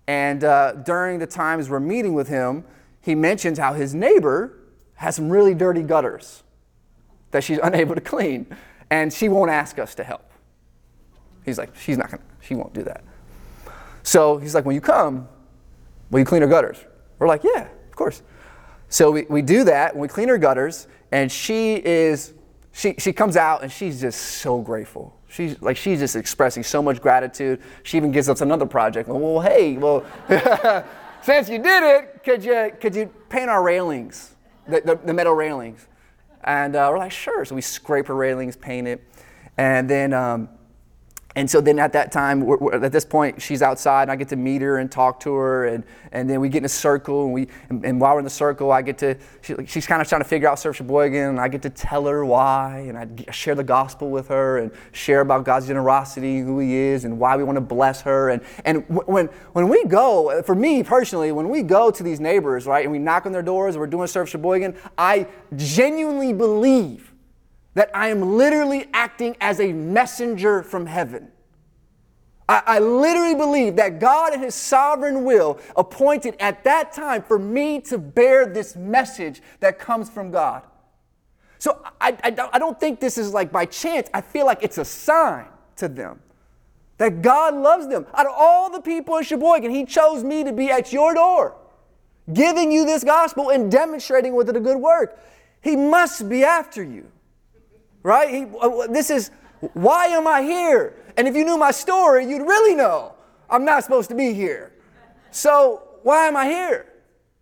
and 0.07 0.43
uh, 0.43 0.73
during 0.73 1.19
the 1.19 1.27
times 1.27 1.69
we're 1.69 1.79
meeting 1.79 2.13
with 2.13 2.27
him, 2.27 2.65
he 2.99 3.13
mentions 3.13 3.59
how 3.59 3.73
his 3.73 3.93
neighbor 3.93 4.57
has 4.97 5.15
some 5.15 5.29
really 5.29 5.53
dirty 5.53 5.81
gutters 5.81 6.43
that 7.31 7.43
she's 7.43 7.59
unable 7.63 7.95
to 7.95 8.01
clean, 8.01 8.45
and 8.89 9.11
she 9.11 9.29
won't 9.29 9.51
ask 9.51 9.79
us 9.79 9.95
to 9.95 10.03
help. 10.03 10.29
He's 11.45 11.57
like, 11.57 11.75
she's 11.75 11.97
not 11.97 12.11
gonna, 12.11 12.23
she 12.41 12.55
won't 12.55 12.73
do 12.73 12.83
that. 12.83 13.03
So 14.03 14.37
he's 14.37 14.53
like, 14.53 14.65
when 14.65 14.75
you 14.75 14.81
come, 14.81 15.27
will 16.11 16.19
you 16.19 16.25
clean 16.25 16.41
her 16.41 16.47
gutters? 16.47 16.77
We're 17.19 17.27
like, 17.27 17.43
yeah, 17.43 17.67
of 17.89 17.95
course. 17.95 18.21
So 18.89 19.11
we, 19.11 19.23
we 19.23 19.41
do 19.41 19.63
that, 19.63 19.93
and 19.93 20.01
we 20.01 20.07
clean 20.07 20.29
her 20.29 20.37
gutters, 20.37 20.87
and 21.11 21.31
she 21.31 21.75
is 21.75 22.33
she, 22.77 22.93
she 22.99 23.11
comes 23.11 23.35
out 23.35 23.63
and 23.63 23.71
she's 23.71 23.99
just 23.99 24.21
so 24.21 24.61
grateful. 24.61 25.19
She's 25.27 25.59
like 25.63 25.77
she's 25.77 25.99
just 25.99 26.15
expressing 26.15 26.61
so 26.61 26.81
much 26.81 27.01
gratitude. 27.01 27.59
She 27.81 27.97
even 27.97 28.11
gives 28.11 28.29
us 28.29 28.41
another 28.41 28.67
project. 28.67 29.09
Well, 29.09 29.41
hey, 29.41 29.77
well, 29.77 30.05
since 31.23 31.49
you 31.49 31.57
did 31.57 31.83
it, 31.83 32.23
could 32.23 32.45
you 32.45 32.71
could 32.79 32.95
you 32.95 33.07
paint 33.29 33.49
our 33.49 33.63
railings, 33.63 34.35
the, 34.67 34.81
the, 34.81 34.95
the 34.95 35.13
metal 35.13 35.33
railings? 35.33 35.87
And 36.43 36.75
uh, 36.75 36.87
we're 36.91 36.99
like, 36.99 37.11
sure. 37.11 37.43
So 37.45 37.55
we 37.55 37.61
scrape 37.61 38.07
her 38.07 38.15
railings, 38.15 38.55
paint 38.55 38.87
it, 38.87 39.03
and 39.57 39.89
then 39.89 40.13
um, 40.13 40.49
and 41.37 41.47
so 41.47 41.61
then 41.61 41.77
at 41.77 41.93
that 41.93 42.11
time, 42.11 42.41
we're, 42.41 42.57
we're, 42.57 42.83
at 42.83 42.91
this 42.91 43.05
point, 43.05 43.39
she's 43.39 43.61
outside, 43.61 44.03
and 44.03 44.11
I 44.11 44.15
get 44.15 44.27
to 44.29 44.35
meet 44.35 44.63
her 44.63 44.79
and 44.79 44.91
talk 44.91 45.19
to 45.19 45.35
her, 45.35 45.67
and, 45.67 45.83
and 46.11 46.27
then 46.27 46.41
we 46.41 46.49
get 46.49 46.57
in 46.57 46.65
a 46.65 46.69
circle, 46.69 47.25
and 47.25 47.33
we 47.33 47.47
and, 47.69 47.85
and 47.85 48.01
while 48.01 48.13
we're 48.13 48.19
in 48.21 48.23
the 48.23 48.31
circle, 48.31 48.71
I 48.71 48.81
get 48.81 48.97
to 48.97 49.15
she, 49.41 49.53
she's 49.67 49.85
kind 49.85 50.01
of 50.01 50.07
trying 50.07 50.21
to 50.21 50.27
figure 50.27 50.49
out 50.49 50.57
Serve 50.57 50.75
Sheboygan, 50.75 51.21
and 51.21 51.39
I 51.39 51.47
get 51.47 51.61
to 51.61 51.69
tell 51.69 52.07
her 52.07 52.25
why, 52.25 52.85
and 52.89 52.97
I 52.97 53.31
share 53.31 53.53
the 53.53 53.63
gospel 53.63 54.09
with 54.09 54.29
her, 54.29 54.57
and 54.57 54.71
share 54.93 55.21
about 55.21 55.45
God's 55.45 55.67
generosity, 55.67 56.39
who 56.39 56.57
He 56.57 56.73
is, 56.73 57.05
and 57.05 57.19
why 57.19 57.37
we 57.37 57.43
want 57.43 57.57
to 57.57 57.61
bless 57.61 58.01
her, 58.01 58.31
and 58.31 58.41
and 58.65 58.83
when 58.89 59.27
when 59.53 59.69
we 59.69 59.85
go, 59.85 60.41
for 60.41 60.55
me 60.55 60.81
personally, 60.81 61.31
when 61.31 61.49
we 61.49 61.61
go 61.61 61.91
to 61.91 62.01
these 62.01 62.19
neighbors, 62.19 62.65
right, 62.65 62.83
and 62.83 62.91
we 62.91 62.97
knock 62.97 63.27
on 63.27 63.31
their 63.31 63.43
doors, 63.43 63.75
and 63.75 63.79
we're 63.79 63.85
doing 63.85 64.07
Serve 64.07 64.27
Sheboygan, 64.27 64.75
I 64.97 65.27
genuinely 65.55 66.33
believe 66.33 67.13
that 67.77 67.91
I 67.93 68.07
am 68.07 68.37
literally 68.37 68.87
acting 68.91 69.37
as 69.39 69.59
a 69.59 69.71
messenger 69.71 70.63
from 70.63 70.87
heaven. 70.87 71.27
I, 72.49 72.63
I, 72.65 72.79
literally 72.79 73.35
believe 73.35 73.75
that 73.75 73.99
God 73.99 74.33
in 74.33 74.39
His 74.39 74.55
sovereign 74.55 75.23
will 75.23 75.59
appointed 75.75 76.35
at 76.39 76.63
that 76.63 76.91
time 76.91 77.21
for 77.21 77.37
me 77.37 77.79
to 77.81 77.99
bear 77.99 78.47
this 78.47 78.75
message 78.75 79.43
that 79.59 79.77
comes 79.77 80.09
from 80.09 80.31
God. 80.31 80.63
So 81.59 81.79
I, 82.01 82.17
I, 82.23 82.49
I 82.53 82.57
don't 82.57 82.79
think 82.79 82.99
this 82.99 83.15
is 83.15 83.31
like 83.31 83.51
by 83.51 83.67
chance. 83.67 84.09
I 84.11 84.21
feel 84.21 84.47
like 84.47 84.63
it's 84.63 84.79
a 84.79 84.85
sign 84.85 85.45
to 85.75 85.87
them 85.87 86.19
that 86.97 87.21
God 87.21 87.53
loves 87.53 87.87
them. 87.87 88.07
Out 88.15 88.25
of 88.25 88.33
all 88.35 88.71
the 88.71 88.81
people 88.81 89.17
in 89.17 89.23
Sheboygan, 89.23 89.69
He 89.69 89.85
chose 89.85 90.23
me 90.23 90.43
to 90.43 90.51
be 90.51 90.71
at 90.71 90.91
your 90.91 91.13
door, 91.13 91.55
giving 92.33 92.71
you 92.71 92.87
this 92.87 93.03
gospel 93.03 93.51
and 93.51 93.71
demonstrating 93.71 94.33
with 94.33 94.49
it 94.49 94.55
a 94.55 94.59
good 94.59 94.77
work. 94.77 95.19
He 95.61 95.75
must 95.75 96.27
be 96.27 96.43
after 96.43 96.81
you 96.81 97.11
right? 98.03 98.29
He, 98.29 98.45
uh, 98.59 98.87
this 98.87 99.09
is, 99.09 99.31
why 99.73 100.07
am 100.07 100.27
I 100.27 100.41
here? 100.43 100.95
And 101.17 101.27
if 101.27 101.35
you 101.35 101.43
knew 101.43 101.57
my 101.57 101.71
story, 101.71 102.25
you'd 102.25 102.45
really 102.45 102.75
know 102.75 103.15
I'm 103.49 103.65
not 103.65 103.83
supposed 103.83 104.09
to 104.09 104.15
be 104.15 104.33
here. 104.33 104.73
So 105.31 105.83
why 106.03 106.27
am 106.27 106.35
I 106.35 106.45
here? 106.45 106.93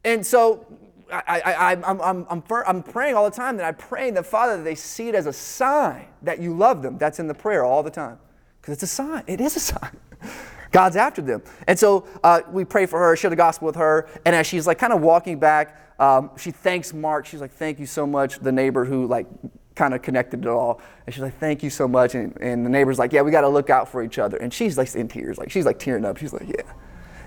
And 0.03 0.25
so 0.25 0.65
I, 1.11 1.41
I, 1.41 1.71
I'm, 1.71 1.83
I'm, 1.83 2.25
I'm, 2.29 2.43
I'm 2.49 2.83
praying 2.83 3.15
all 3.15 3.29
the 3.29 3.35
time 3.35 3.57
that 3.57 3.65
I 3.65 3.71
pray 3.71 4.11
the 4.11 4.23
Father 4.23 4.57
that 4.57 4.63
they 4.63 4.75
see 4.75 5.09
it 5.09 5.15
as 5.15 5.25
a 5.25 5.33
sign 5.33 6.05
that 6.21 6.39
you 6.39 6.55
love 6.55 6.81
them. 6.81 6.97
That's 6.97 7.19
in 7.19 7.27
the 7.27 7.33
prayer 7.33 7.63
all 7.63 7.83
the 7.83 7.91
time. 7.91 8.17
Because 8.61 8.73
it's 8.73 8.83
a 8.83 8.87
sign. 8.87 9.23
It 9.27 9.41
is 9.41 9.55
a 9.55 9.59
sign. 9.59 9.97
God's 10.71 10.95
after 10.95 11.21
them. 11.21 11.41
And 11.67 11.77
so 11.77 12.07
uh, 12.23 12.41
we 12.51 12.65
pray 12.65 12.85
for 12.85 12.99
her, 12.99 13.15
share 13.15 13.29
the 13.29 13.35
gospel 13.35 13.67
with 13.67 13.75
her. 13.75 14.07
And 14.25 14.35
as 14.35 14.47
she's 14.47 14.67
like 14.67 14.77
kind 14.77 14.93
of 14.93 15.01
walking 15.01 15.39
back, 15.39 15.81
um, 15.99 16.31
she 16.37 16.51
thanks 16.51 16.93
Mark. 16.93 17.25
She's 17.25 17.39
like, 17.39 17.51
thank 17.51 17.79
you 17.79 17.85
so 17.85 18.05
much, 18.05 18.39
the 18.39 18.51
neighbor 18.51 18.83
who 18.83 19.07
like 19.07 19.27
kind 19.75 19.93
of 19.93 20.01
connected 20.01 20.41
it 20.41 20.47
all. 20.47 20.81
And 21.05 21.13
she's 21.13 21.21
like, 21.21 21.37
thank 21.37 21.61
you 21.61 21.69
so 21.69 21.87
much. 21.87 22.15
And, 22.15 22.35
and 22.41 22.65
the 22.65 22.69
neighbor's 22.69 22.97
like, 22.97 23.13
yeah, 23.13 23.21
we 23.21 23.31
got 23.31 23.41
to 23.41 23.49
look 23.49 23.69
out 23.69 23.89
for 23.89 24.03
each 24.03 24.17
other. 24.17 24.37
And 24.37 24.53
she's 24.53 24.77
like 24.77 24.93
in 24.95 25.07
tears, 25.07 25.37
like 25.37 25.51
she's 25.51 25.65
like 25.65 25.79
tearing 25.79 26.05
up. 26.05 26.17
She's 26.17 26.33
like, 26.33 26.47
yeah. 26.47 26.71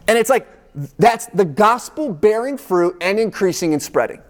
And 0.09 0.19
it's 0.19 0.31
like, 0.31 0.49
that's 0.99 1.27
the 1.27 1.45
gospel 1.45 2.13
bearing 2.13 2.57
fruit 2.57 2.97
and 3.01 3.19
increasing 3.19 3.73
and 3.73 3.83
spreading. 3.83 4.23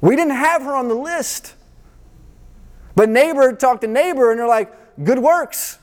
We 0.00 0.16
didn't 0.16 0.34
have 0.34 0.62
her 0.62 0.74
on 0.74 0.88
the 0.88 0.94
list. 0.94 1.54
But 2.94 3.08
neighbor 3.08 3.52
talked 3.52 3.82
to 3.82 3.86
neighbor 3.86 4.30
and 4.30 4.40
they're 4.40 4.48
like, 4.48 5.04
good 5.04 5.18
works. 5.18 5.78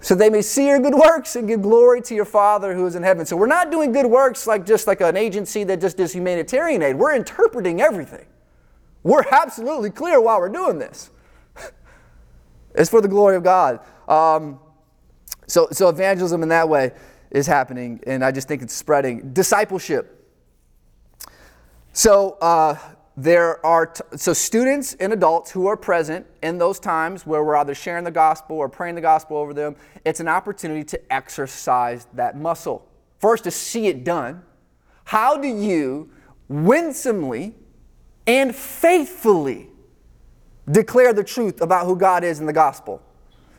So 0.00 0.14
they 0.14 0.30
may 0.30 0.42
see 0.42 0.68
your 0.68 0.80
good 0.80 0.94
works 0.94 1.36
and 1.36 1.46
give 1.46 1.62
glory 1.62 2.00
to 2.02 2.14
your 2.14 2.24
Father 2.24 2.74
who 2.74 2.86
is 2.86 2.94
in 2.94 3.02
heaven. 3.02 3.26
So 3.26 3.36
we're 3.36 3.46
not 3.46 3.70
doing 3.70 3.92
good 3.92 4.06
works 4.06 4.46
like 4.46 4.64
just 4.64 4.86
like 4.86 5.00
an 5.02 5.16
agency 5.16 5.62
that 5.64 5.80
just 5.80 5.98
does 5.98 6.12
humanitarian 6.12 6.82
aid. 6.82 6.96
We're 6.96 7.14
interpreting 7.14 7.82
everything. 7.82 8.26
We're 9.02 9.24
absolutely 9.30 9.90
clear 9.90 10.20
why 10.20 10.38
we're 10.38 10.48
doing 10.48 10.78
this. 10.78 11.10
it's 12.74 12.90
for 12.90 13.00
the 13.00 13.08
glory 13.08 13.36
of 13.36 13.42
God. 13.42 13.80
Um, 14.08 14.58
so, 15.46 15.68
so 15.72 15.88
evangelism 15.88 16.42
in 16.42 16.48
that 16.50 16.68
way 16.68 16.92
is 17.30 17.46
happening, 17.46 18.00
and 18.06 18.24
I 18.24 18.32
just 18.32 18.48
think 18.48 18.62
it's 18.62 18.74
spreading. 18.74 19.32
Discipleship. 19.32 20.16
So 21.92 22.32
uh, 22.40 22.76
there 23.16 23.64
are 23.64 23.86
t- 23.86 24.02
so 24.16 24.32
students 24.32 24.94
and 24.94 25.12
adults 25.12 25.50
who 25.50 25.66
are 25.66 25.76
present 25.76 26.26
in 26.42 26.58
those 26.58 26.78
times 26.78 27.26
where 27.26 27.42
we're 27.42 27.56
either 27.56 27.74
sharing 27.74 28.04
the 28.04 28.10
gospel 28.10 28.56
or 28.56 28.68
praying 28.68 28.94
the 28.94 29.00
gospel 29.00 29.36
over 29.36 29.52
them. 29.52 29.76
It's 30.04 30.20
an 30.20 30.28
opportunity 30.28 30.84
to 30.84 31.12
exercise 31.12 32.06
that 32.14 32.38
muscle. 32.38 32.86
First, 33.18 33.44
to 33.44 33.50
see 33.50 33.88
it 33.88 34.04
done. 34.04 34.42
How 35.04 35.36
do 35.36 35.48
you 35.48 36.10
winsomely 36.48 37.54
and 38.30 38.54
faithfully 38.54 39.66
declare 40.70 41.12
the 41.12 41.24
truth 41.24 41.60
about 41.60 41.84
who 41.84 41.96
God 41.96 42.22
is 42.22 42.38
in 42.38 42.46
the 42.46 42.52
gospel. 42.52 43.02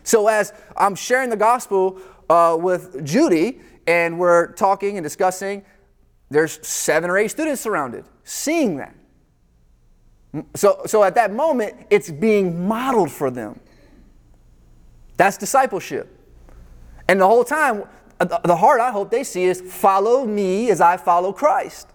So, 0.04 0.30
as 0.30 0.54
I'm 0.78 0.96
sharing 0.96 1.30
the 1.30 1.36
gospel 1.36 2.00
uh, 2.30 2.58
with 2.60 3.06
Judy 3.06 3.60
and 3.86 4.18
we're 4.18 4.54
talking 4.54 4.96
and 4.98 5.04
discussing, 5.04 5.66
there's 6.30 6.66
seven 6.66 7.10
or 7.10 7.18
eight 7.18 7.28
students 7.28 7.62
surrounded, 7.62 8.06
seeing 8.24 8.78
that. 8.78 8.96
So, 10.56 10.84
so 10.86 11.04
at 11.04 11.16
that 11.16 11.34
moment, 11.34 11.76
it's 11.90 12.10
being 12.10 12.66
modeled 12.66 13.12
for 13.12 13.30
them. 13.30 13.60
That's 15.18 15.38
discipleship. 15.38 16.18
And 17.10 17.20
the 17.20 17.28
whole 17.28 17.44
time, 17.44 17.84
the 18.20 18.56
heart 18.56 18.80
I 18.80 18.92
hope 18.92 19.12
they 19.12 19.26
see 19.26 19.44
is 19.44 19.60
follow 19.60 20.26
me 20.26 20.72
as 20.72 20.80
I 20.80 20.96
follow 20.96 21.34
Christ. 21.34 21.90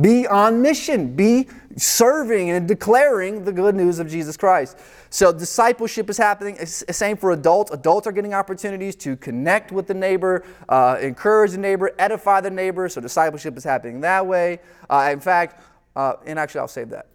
Be 0.00 0.26
on 0.26 0.62
mission. 0.62 1.14
Be 1.16 1.48
serving 1.76 2.50
and 2.50 2.68
declaring 2.68 3.44
the 3.44 3.52
good 3.52 3.74
news 3.74 3.98
of 3.98 4.08
Jesus 4.08 4.36
Christ. 4.36 4.78
So 5.10 5.32
discipleship 5.32 6.10
is 6.10 6.18
happening. 6.18 6.56
It's 6.58 6.84
same 6.96 7.16
for 7.16 7.32
adults. 7.32 7.70
Adults 7.72 8.06
are 8.06 8.12
getting 8.12 8.34
opportunities 8.34 8.94
to 8.96 9.16
connect 9.16 9.72
with 9.72 9.86
the 9.86 9.94
neighbor, 9.94 10.44
uh, 10.68 10.98
encourage 11.00 11.52
the 11.52 11.58
neighbor, 11.58 11.92
edify 11.98 12.40
the 12.40 12.50
neighbor. 12.50 12.88
So 12.88 13.00
discipleship 13.00 13.56
is 13.56 13.64
happening 13.64 14.00
that 14.02 14.26
way. 14.26 14.60
Uh, 14.88 15.08
in 15.12 15.20
fact, 15.20 15.62
uh, 15.96 16.14
and 16.26 16.38
actually, 16.38 16.60
I'll 16.60 16.68
save 16.68 16.90
that. 16.90 17.06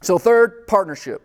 So 0.00 0.18
third, 0.18 0.66
partnership. 0.66 1.22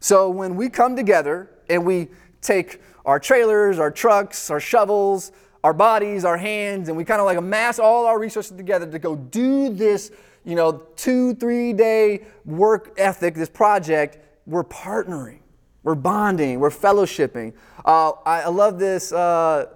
So 0.00 0.30
when 0.30 0.56
we 0.56 0.70
come 0.70 0.96
together 0.96 1.50
and 1.68 1.84
we 1.84 2.08
take 2.40 2.80
our 3.04 3.20
trailers, 3.20 3.78
our 3.78 3.90
trucks, 3.90 4.50
our 4.50 4.60
shovels, 4.60 5.32
our 5.64 5.72
bodies, 5.72 6.24
our 6.24 6.36
hands, 6.36 6.88
and 6.88 6.96
we 6.96 7.04
kind 7.04 7.20
of 7.20 7.26
like 7.26 7.38
amass 7.38 7.78
all 7.78 8.06
our 8.06 8.18
resources 8.18 8.56
together 8.56 8.86
to 8.86 8.98
go 8.98 9.14
do 9.14 9.68
this, 9.68 10.10
you 10.44 10.56
know, 10.56 10.82
two, 10.96 11.34
three 11.34 11.72
day 11.72 12.24
work 12.44 12.92
ethic, 12.98 13.34
this 13.34 13.48
project, 13.48 14.18
we're 14.46 14.64
partnering, 14.64 15.38
we're 15.84 15.94
bonding, 15.94 16.58
we're 16.58 16.70
fellowshipping. 16.70 17.52
Uh, 17.84 18.10
I, 18.26 18.42
I, 18.42 18.48
love 18.48 18.78
this, 18.78 19.12
uh, 19.12 19.66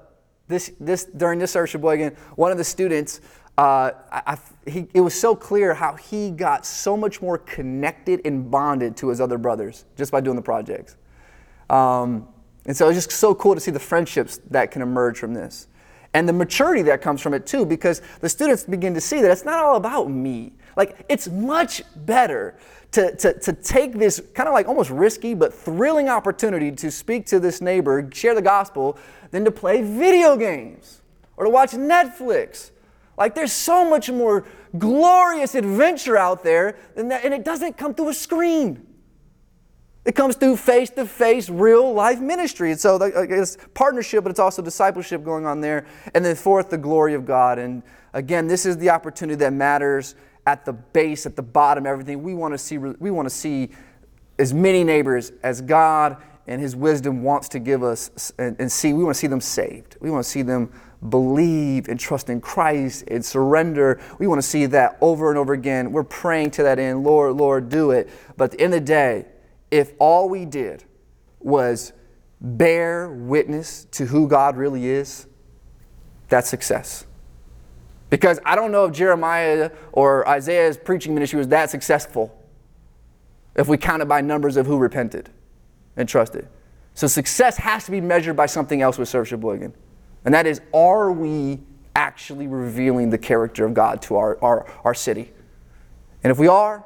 this, 0.49 0.72
this, 0.81 1.05
during 1.05 1.38
this 1.38 1.53
Serve 1.53 1.70
Sheboygan, 1.70 2.16
one 2.35 2.51
of 2.51 2.59
the 2.59 2.64
students, 2.64 3.20
uh, 3.57 3.92
I, 4.11 4.22
I, 4.27 4.70
he, 4.70 4.88
it 4.92 5.01
was 5.01 5.18
so 5.18 5.37
clear 5.37 5.72
how 5.72 5.94
he 5.94 6.31
got 6.31 6.66
so 6.66 6.96
much 6.96 7.22
more 7.22 7.38
connected 7.38 8.20
and 8.25 8.51
bonded 8.51 8.96
to 8.99 9.09
his 9.09 9.20
other 9.20 9.38
brothers 9.38 9.85
just 9.96 10.11
by 10.11 10.20
doing 10.20 10.37
the 10.37 10.42
projects. 10.42 10.96
Um, 11.70 12.29
and 12.66 12.77
so 12.77 12.88
it's 12.88 12.99
just 12.99 13.12
so 13.12 13.35
cool 13.35 13.55
to 13.55 13.61
see 13.61 13.70
the 13.70 13.81
friendships 13.81 14.40
that 14.51 14.72
can 14.72 14.83
emerge 14.83 15.18
from 15.18 15.33
this 15.33 15.68
and 16.17 16.27
the 16.27 16.33
maturity 16.33 16.81
that 16.81 17.03
comes 17.03 17.21
from 17.21 17.35
it 17.35 17.47
too, 17.47 17.67
because 17.67 18.01
the 18.21 18.29
students 18.31 18.65
begin 18.65 18.95
to 18.95 19.03
see 19.03 19.21
that 19.21 19.31
it's 19.31 19.45
not 19.45 19.63
all 19.63 19.77
about 19.77 20.11
me. 20.11 20.51
Like, 20.75 21.05
it's 21.11 21.29
much 21.29 21.83
better 21.95 22.57
to, 22.93 23.15
to, 23.17 23.39
to 23.39 23.53
take 23.53 23.93
this 23.93 24.23
kind 24.33 24.49
of 24.49 24.55
like 24.55 24.67
almost 24.67 24.89
risky 24.89 25.35
but 25.35 25.53
thrilling 25.53 26.09
opportunity 26.09 26.73
to 26.73 26.91
speak 26.91 27.27
to 27.27 27.39
this 27.39 27.61
neighbor, 27.61 28.09
share 28.15 28.35
the 28.35 28.41
gospel, 28.41 28.97
than 29.31 29.45
to 29.45 29.51
play 29.51 29.83
video 29.83 30.39
games 30.39 31.03
or 31.37 31.45
to 31.45 31.51
watch 31.51 31.73
Netflix. 31.73 32.71
Like, 33.19 33.35
there's 33.35 33.53
so 33.53 33.85
much 33.85 34.09
more 34.09 34.47
glorious 34.79 35.55
adventure 35.55 36.17
out 36.17 36.43
there 36.43 36.79
than 36.95 37.09
that, 37.09 37.27
and 37.27 37.35
it 37.35 37.45
doesn't 37.45 37.77
come 37.77 37.93
through 37.93 38.09
a 38.09 38.15
screen. 38.15 38.86
It 40.07 40.14
comes 40.14 40.37
through 40.37 40.57
face 40.57 40.88
to 40.90 41.05
face, 41.05 41.51
real 41.51 41.92
life 41.92 42.21
ministry. 42.21 42.71
And 42.71 42.81
so 42.81 42.97
it's 43.03 43.59
partnership, 43.75 44.23
but 44.23 44.31
it's 44.31 44.38
also 44.38 44.62
discipleship 44.62 45.25
going 45.25 45.47
on 45.47 45.61
there. 45.61 45.85
And 46.14 46.25
then, 46.25 46.37
fourth, 46.37 46.71
the 46.71 46.79
glory 46.79 47.14
of 47.14 47.27
God. 47.27 47.59
And 47.59 47.83
again, 48.12 48.47
this 48.47 48.64
is 48.66 48.79
the 48.79 48.90
opportunity 48.90 49.37
that 49.38 49.53
matters 49.53 50.14
at 50.47 50.64
the 50.64 50.73
base, 50.73 51.27
at 51.27 51.35
the 51.35 51.42
bottom, 51.42 51.87
everything. 51.87 52.23
We 52.23 52.35
want 52.35 52.55
to 52.55 52.59
see, 52.59 52.79
we 52.79 53.11
want 53.11 53.27
to 53.27 53.35
see 53.35 53.71
as 54.38 54.55
many 54.55 54.85
neighbors 54.85 55.33
as 55.42 55.61
God 55.61 56.19
and 56.47 56.61
His 56.61 56.77
wisdom 56.77 57.25
wants 57.25 57.49
to 57.49 57.59
give 57.59 57.83
us 57.83 58.33
and, 58.38 58.55
and 58.61 58.71
see. 58.71 58.92
We 58.92 59.03
want 59.03 59.16
to 59.16 59.19
see 59.19 59.27
them 59.27 59.40
saved. 59.40 59.97
We 60.01 60.12
want 60.12 60.25
to 60.25 60.31
see 60.31 60.42
them 60.42 60.73
believe 61.09 61.88
and 61.88 61.99
trust 61.99 62.31
in 62.31 62.40
Christ 62.40 63.05
and 63.09 63.25
surrender. 63.25 64.01
We 64.21 64.29
want 64.29 64.40
to 64.40 64.47
see 64.47 64.66
that 64.66 64.99
over 65.01 65.31
and 65.31 65.38
over 65.38 65.53
again. 65.53 65.90
We're 65.90 66.05
praying 66.05 66.53
to 66.53 66.62
that 66.62 66.79
end, 66.79 67.03
Lord, 67.03 67.37
Lord, 67.37 67.69
do 67.69 67.90
it. 67.90 68.09
But 68.37 68.45
at 68.45 68.51
the 68.53 68.61
end 68.61 68.75
of 68.75 68.81
the 68.83 68.87
day, 68.87 69.27
if 69.71 69.93
all 69.99 70.29
we 70.29 70.45
did 70.45 70.85
was 71.41 71.93
bear 72.41 73.09
witness 73.09 73.87
to 73.93 74.07
who 74.07 74.29
God 74.29 74.57
really 74.57 74.87
is, 74.87 75.27
that's 76.29 76.49
success. 76.49 77.07
Because 78.11 78.39
I 78.45 78.55
don't 78.55 78.73
know 78.73 78.85
if 78.85 78.93
Jeremiah 78.93 79.71
or 79.93 80.29
Isaiah's 80.29 80.77
preaching 80.77 81.15
ministry 81.15 81.39
was 81.39 81.49
that 81.49 81.71
successful 81.71 82.37
if 83.57 83.69
we 83.69 83.77
counted 83.77 84.07
by 84.07 84.21
numbers 84.21 84.57
of 84.57 84.67
who 84.67 84.79
repented 84.79 85.31
and 85.97 86.09
trusted. 86.09 86.47
So 86.95 87.07
success 87.07 87.57
has 87.59 87.85
to 87.87 87.91
be 87.91 88.01
measured 88.01 88.37
by 88.37 88.47
something 88.47 88.81
else 88.81 88.99
with 88.99 89.09
Serve 89.09 89.29
Sheboygan. 89.29 89.75
And 90.25 90.35
that 90.35 90.47
is, 90.47 90.61
are 90.73 91.13
we 91.13 91.61
actually 91.95 92.47
revealing 92.47 93.11
the 93.11 93.19
character 93.19 93.65
of 93.65 93.75
God 93.75 94.03
to 94.03 94.17
our, 94.17 94.39
our, 94.43 94.67
our 94.85 94.95
city? 94.95 95.33
And 96.23 96.31
if 96.31 96.39
we 96.39 96.49
are, 96.49 96.85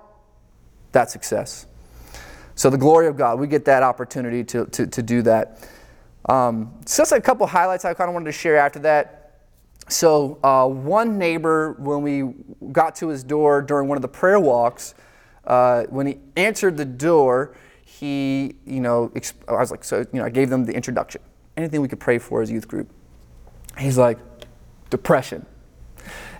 that's 0.92 1.12
success. 1.12 1.66
So, 2.60 2.68
the 2.68 2.76
glory 2.76 3.06
of 3.06 3.16
God, 3.16 3.40
we 3.40 3.46
get 3.46 3.64
that 3.64 3.82
opportunity 3.82 4.44
to, 4.44 4.66
to, 4.66 4.86
to 4.86 5.02
do 5.02 5.22
that. 5.22 5.66
Um, 6.28 6.74
so, 6.84 7.00
just 7.00 7.12
a 7.12 7.18
couple 7.18 7.46
highlights 7.46 7.86
I 7.86 7.94
kind 7.94 8.10
of 8.10 8.12
wanted 8.12 8.26
to 8.26 8.32
share 8.32 8.58
after 8.58 8.78
that. 8.80 9.46
So, 9.88 10.38
uh, 10.44 10.66
one 10.68 11.16
neighbor, 11.16 11.72
when 11.78 12.02
we 12.02 12.34
got 12.70 12.96
to 12.96 13.08
his 13.08 13.24
door 13.24 13.62
during 13.62 13.88
one 13.88 13.96
of 13.96 14.02
the 14.02 14.08
prayer 14.08 14.38
walks, 14.38 14.92
uh, 15.46 15.84
when 15.84 16.06
he 16.06 16.18
answered 16.36 16.76
the 16.76 16.84
door, 16.84 17.56
he, 17.82 18.56
you 18.66 18.80
know, 18.80 19.10
I 19.48 19.54
was 19.54 19.70
like, 19.70 19.82
so, 19.82 20.00
you 20.00 20.18
know, 20.18 20.26
I 20.26 20.28
gave 20.28 20.50
them 20.50 20.66
the 20.66 20.74
introduction. 20.74 21.22
Anything 21.56 21.80
we 21.80 21.88
could 21.88 21.98
pray 21.98 22.18
for 22.18 22.42
as 22.42 22.50
youth 22.50 22.68
group. 22.68 22.90
He's 23.78 23.96
like, 23.96 24.18
depression. 24.90 25.46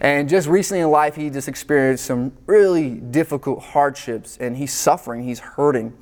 And 0.00 0.28
just 0.28 0.48
recently 0.48 0.80
in 0.80 0.90
life, 0.90 1.16
he 1.16 1.30
just 1.30 1.48
experienced 1.48 2.06
some 2.06 2.33
really 2.46 2.90
difficult 2.90 3.62
hardships 3.62 4.37
and 4.38 4.56
he's 4.56 4.72
suffering, 4.72 5.24
he's 5.24 5.40
hurting. 5.40 5.96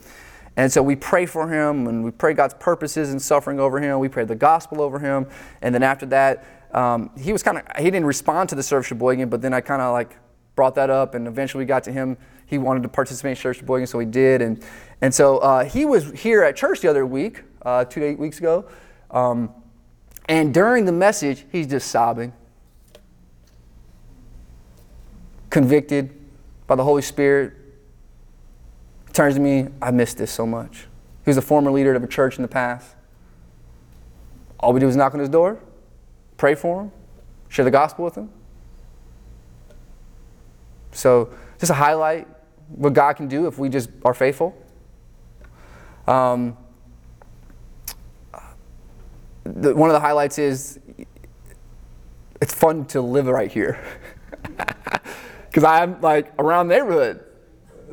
And 0.56 0.72
so 0.72 0.82
we 0.82 0.96
pray 0.96 1.24
for 1.24 1.48
him 1.48 1.86
and 1.86 2.04
we 2.04 2.10
pray 2.10 2.34
God's 2.34 2.54
purposes 2.54 3.10
and 3.10 3.22
suffering 3.22 3.60
over 3.60 3.80
him. 3.80 4.00
We 4.00 4.08
pray 4.08 4.24
the 4.24 4.34
gospel 4.34 4.82
over 4.82 4.98
him. 4.98 5.28
And 5.62 5.72
then 5.72 5.84
after 5.84 6.04
that, 6.06 6.44
um, 6.72 7.10
he 7.16 7.32
was 7.32 7.44
kind 7.44 7.58
of, 7.58 7.64
he 7.76 7.84
didn't 7.84 8.06
respond 8.06 8.48
to 8.48 8.54
the 8.54 8.62
service 8.62 8.88
Serve 8.88 8.98
Sheboygan, 8.98 9.28
but 9.28 9.40
then 9.40 9.54
I 9.54 9.60
kind 9.60 9.80
of 9.80 9.92
like 9.92 10.16
brought 10.56 10.74
that 10.74 10.90
up 10.90 11.14
and 11.14 11.28
eventually 11.28 11.62
we 11.62 11.66
got 11.66 11.84
to 11.84 11.92
him. 11.92 12.16
He 12.46 12.58
wanted 12.58 12.82
to 12.82 12.88
participate 12.88 13.30
in 13.30 13.36
Serve 13.36 13.56
Sheboygan, 13.56 13.86
so 13.86 14.00
he 14.00 14.06
did. 14.06 14.42
And, 14.42 14.64
and 15.00 15.14
so 15.14 15.38
uh, 15.38 15.64
he 15.64 15.84
was 15.84 16.10
here 16.10 16.42
at 16.42 16.56
church 16.56 16.80
the 16.80 16.88
other 16.88 17.06
week, 17.06 17.42
uh, 17.62 17.84
two 17.84 18.00
to 18.00 18.06
eight 18.06 18.18
weeks 18.18 18.38
ago. 18.38 18.68
Um, 19.12 19.52
and 20.28 20.52
during 20.52 20.84
the 20.84 20.92
message, 20.92 21.46
he's 21.52 21.68
just 21.68 21.88
sobbing 21.88 22.32
convicted 25.50 26.14
by 26.66 26.74
the 26.74 26.84
Holy 26.84 27.02
Spirit, 27.02 27.54
turns 29.12 29.34
to 29.34 29.40
me, 29.40 29.68
I 29.80 29.90
miss 29.90 30.14
this 30.14 30.30
so 30.30 30.46
much. 30.46 30.86
He 31.24 31.30
was 31.30 31.36
a 31.36 31.42
former 31.42 31.70
leader 31.70 31.94
of 31.94 32.02
a 32.02 32.06
church 32.06 32.36
in 32.36 32.42
the 32.42 32.48
past. 32.48 32.94
All 34.60 34.72
we 34.72 34.80
do 34.80 34.88
is 34.88 34.96
knock 34.96 35.14
on 35.14 35.20
his 35.20 35.28
door, 35.28 35.58
pray 36.36 36.54
for 36.54 36.82
him, 36.82 36.92
share 37.48 37.64
the 37.64 37.70
gospel 37.70 38.04
with 38.04 38.16
him. 38.16 38.30
So, 40.92 41.30
just 41.58 41.70
a 41.70 41.74
highlight 41.74 42.26
what 42.68 42.92
God 42.92 43.14
can 43.14 43.28
do 43.28 43.46
if 43.46 43.58
we 43.58 43.68
just 43.68 43.90
are 44.04 44.14
faithful. 44.14 44.56
Um, 46.06 46.56
the, 49.44 49.74
one 49.74 49.90
of 49.90 49.94
the 49.94 50.00
highlights 50.00 50.38
is 50.38 50.78
it's 52.40 52.54
fun 52.54 52.84
to 52.86 53.00
live 53.00 53.26
right 53.26 53.50
here. 53.50 53.82
because 55.48 55.64
I'm 55.64 56.00
like 56.00 56.32
around 56.38 56.68
the 56.68 56.74
neighborhood. 56.76 57.24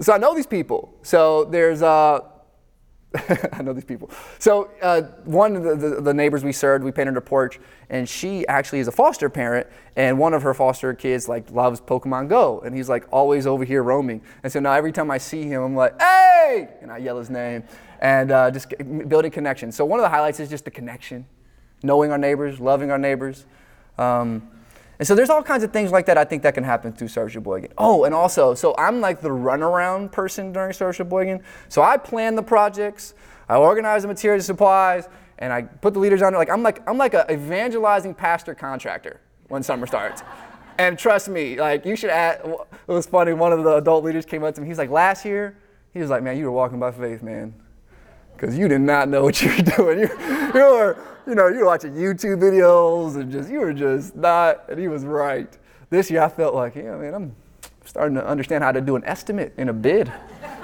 So 0.01 0.13
I 0.13 0.17
know 0.17 0.35
these 0.35 0.47
people. 0.47 0.93
So 1.03 1.45
there's, 1.45 1.81
uh, 1.81 2.19
I 3.53 3.61
know 3.61 3.73
these 3.73 3.85
people. 3.85 4.09
So 4.39 4.69
uh, 4.81 5.03
one 5.23 5.55
of 5.55 5.63
the, 5.63 5.75
the, 5.75 6.01
the, 6.01 6.13
neighbors 6.13 6.43
we 6.43 6.51
served, 6.51 6.83
we 6.83 6.91
painted 6.91 7.15
her 7.15 7.21
porch, 7.21 7.59
and 7.89 8.07
she 8.07 8.45
actually 8.47 8.79
is 8.79 8.87
a 8.89 8.91
foster 8.91 9.29
parent, 9.29 9.67
and 9.95 10.19
one 10.19 10.33
of 10.33 10.41
her 10.43 10.53
foster 10.53 10.93
kids 10.93 11.29
like 11.29 11.49
loves 11.51 11.79
Pokemon 11.79 12.27
Go, 12.27 12.59
and 12.65 12.75
he's 12.75 12.89
like 12.89 13.05
always 13.11 13.47
over 13.47 13.63
here 13.63 13.83
roaming. 13.83 14.21
And 14.43 14.51
so 14.51 14.59
now 14.59 14.73
every 14.73 14.91
time 14.91 15.09
I 15.09 15.17
see 15.17 15.43
him, 15.43 15.61
I'm 15.61 15.75
like, 15.75 15.99
hey, 16.01 16.69
and 16.81 16.91
I 16.91 16.97
yell 16.97 17.17
his 17.17 17.29
name, 17.29 17.63
and 18.01 18.31
uh, 18.31 18.51
just 18.51 18.73
building 19.07 19.31
connection. 19.31 19.71
So 19.71 19.85
one 19.85 19.99
of 19.99 20.03
the 20.03 20.09
highlights 20.09 20.41
is 20.41 20.49
just 20.49 20.65
the 20.65 20.71
connection, 20.71 21.25
knowing 21.83 22.11
our 22.11 22.17
neighbors, 22.17 22.59
loving 22.59 22.91
our 22.91 22.99
neighbors. 22.99 23.45
Um, 23.97 24.49
and 24.99 25.07
so 25.07 25.15
there's 25.15 25.29
all 25.29 25.43
kinds 25.43 25.63
of 25.63 25.71
things 25.71 25.91
like 25.91 26.05
that 26.05 26.17
I 26.17 26.23
think 26.23 26.43
that 26.43 26.53
can 26.53 26.63
happen 26.63 26.93
through 26.93 27.09
Serve 27.09 27.33
Boygan. 27.33 27.71
Oh, 27.77 28.05
and 28.05 28.15
also, 28.15 28.53
so 28.53 28.75
I'm 28.77 29.01
like 29.01 29.21
the 29.21 29.29
runaround 29.29 30.11
person 30.11 30.53
during 30.53 30.73
Serve 30.73 30.97
Boygan. 30.97 31.41
So 31.69 31.81
I 31.81 31.97
plan 31.97 32.35
the 32.35 32.43
projects, 32.43 33.13
I 33.49 33.57
organize 33.57 34.03
the 34.03 34.07
materials 34.07 34.41
and 34.47 34.57
supplies, 34.57 35.07
and 35.39 35.51
I 35.51 35.63
put 35.63 35.93
the 35.93 35.99
leaders 35.99 36.21
on 36.21 36.33
it. 36.33 36.37
Like 36.37 36.49
I'm 36.49 36.63
like 36.63 36.87
I'm 36.87 36.97
like 36.97 37.13
an 37.13 37.25
evangelizing 37.29 38.13
pastor 38.13 38.55
contractor 38.55 39.19
when 39.49 39.63
summer 39.63 39.87
starts. 39.87 40.23
and 40.77 40.97
trust 40.97 41.27
me, 41.29 41.59
like 41.59 41.85
you 41.85 41.95
should 41.95 42.09
add 42.09 42.41
it 42.43 42.91
was 42.91 43.05
funny, 43.05 43.33
one 43.33 43.51
of 43.51 43.63
the 43.63 43.75
adult 43.75 44.03
leaders 44.03 44.25
came 44.25 44.43
up 44.43 44.55
to 44.55 44.61
me, 44.61 44.67
he's 44.67 44.77
like, 44.77 44.89
last 44.89 45.25
year, 45.25 45.57
he 45.93 45.99
was 45.99 46.09
like, 46.09 46.23
Man, 46.23 46.37
you 46.37 46.45
were 46.45 46.51
walking 46.51 46.79
by 46.79 46.91
faith, 46.91 47.21
man 47.21 47.53
because 48.35 48.57
you 48.57 48.67
did 48.67 48.81
not 48.81 49.09
know 49.09 49.23
what 49.23 49.41
you 49.41 49.49
were 49.49 49.63
doing. 49.77 49.99
You, 49.99 50.09
you 50.53 50.61
were, 50.61 50.97
you 51.27 51.35
know, 51.35 51.47
you 51.47 51.59
were 51.59 51.65
watching 51.65 51.93
YouTube 51.93 52.39
videos 52.39 53.15
and 53.15 53.31
just, 53.31 53.49
you 53.49 53.59
were 53.59 53.73
just 53.73 54.15
not, 54.15 54.69
and 54.69 54.79
he 54.79 54.87
was 54.87 55.05
right. 55.05 55.57
this 55.89 56.11
year 56.11 56.21
I 56.21 56.29
felt 56.29 56.53
like, 56.53 56.75
yeah, 56.75 56.95
man, 56.95 57.13
I'm 57.13 57.35
starting 57.85 58.15
to 58.15 58.25
understand 58.25 58.63
how 58.63 58.71
to 58.71 58.81
do 58.81 58.95
an 58.95 59.03
estimate 59.05 59.53
in 59.57 59.69
a 59.69 59.73
bid. 59.73 60.11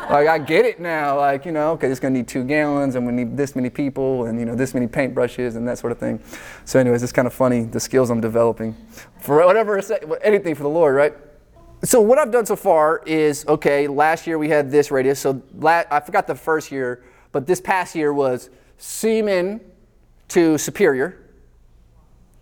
like 0.10 0.28
I 0.28 0.38
get 0.40 0.66
it 0.66 0.80
now. 0.80 1.18
Like 1.18 1.46
you 1.46 1.52
know, 1.52 1.72
okay, 1.74 1.88
it's 1.88 2.00
gonna 2.00 2.14
need 2.18 2.28
two 2.28 2.44
gallons, 2.44 2.96
and 2.96 3.06
we 3.06 3.14
need 3.14 3.38
this 3.38 3.56
many 3.56 3.70
people, 3.70 4.26
and 4.26 4.40
you 4.40 4.46
know, 4.46 4.56
this 4.56 4.74
many 4.74 4.88
paintbrushes, 4.88 5.56
and 5.56 5.68
that 5.68 5.78
sort 5.78 5.92
of 5.92 6.00
thing. 6.00 6.20
So, 6.66 6.80
anyways, 6.80 7.04
it's 7.04 7.12
kind 7.12 7.28
of 7.28 7.34
funny 7.34 7.64
the 7.64 7.80
skills 7.80 8.10
I'm 8.10 8.22
developing 8.22 8.76
for 9.20 9.46
whatever, 9.46 9.82
anything 10.24 10.56
for 10.56 10.64
the 10.64 10.70
Lord, 10.70 10.96
right? 10.96 11.14
So 11.84 12.00
what 12.00 12.20
I've 12.20 12.32
done 12.32 12.46
so 12.46 12.56
far 12.56 13.02
is 13.08 13.44
okay. 13.48 13.88
Last 13.88 14.28
year 14.28 14.38
we 14.38 14.50
had 14.50 14.70
this 14.70 14.92
radius. 14.92 15.20
So 15.20 15.42
la- 15.58 15.84
I 15.90 16.00
forgot 16.00 16.28
the 16.28 16.36
first 16.36 16.72
year, 16.72 17.04
but 17.32 17.48
this 17.48 17.62
past 17.62 17.96
year 17.96 18.14
was 18.14 18.50
Seaman 18.78 19.62
to 20.30 20.58
Superior, 20.58 21.18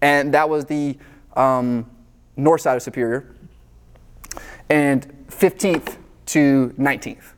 and 0.01 0.33
that 0.33 0.49
was 0.49 0.65
the 0.65 0.97
um, 1.35 1.89
north 2.37 2.61
side 2.61 2.75
of 2.75 2.81
Superior, 2.81 3.35
and 4.69 5.25
15th 5.29 5.97
to 6.27 6.73
19th. 6.77 7.33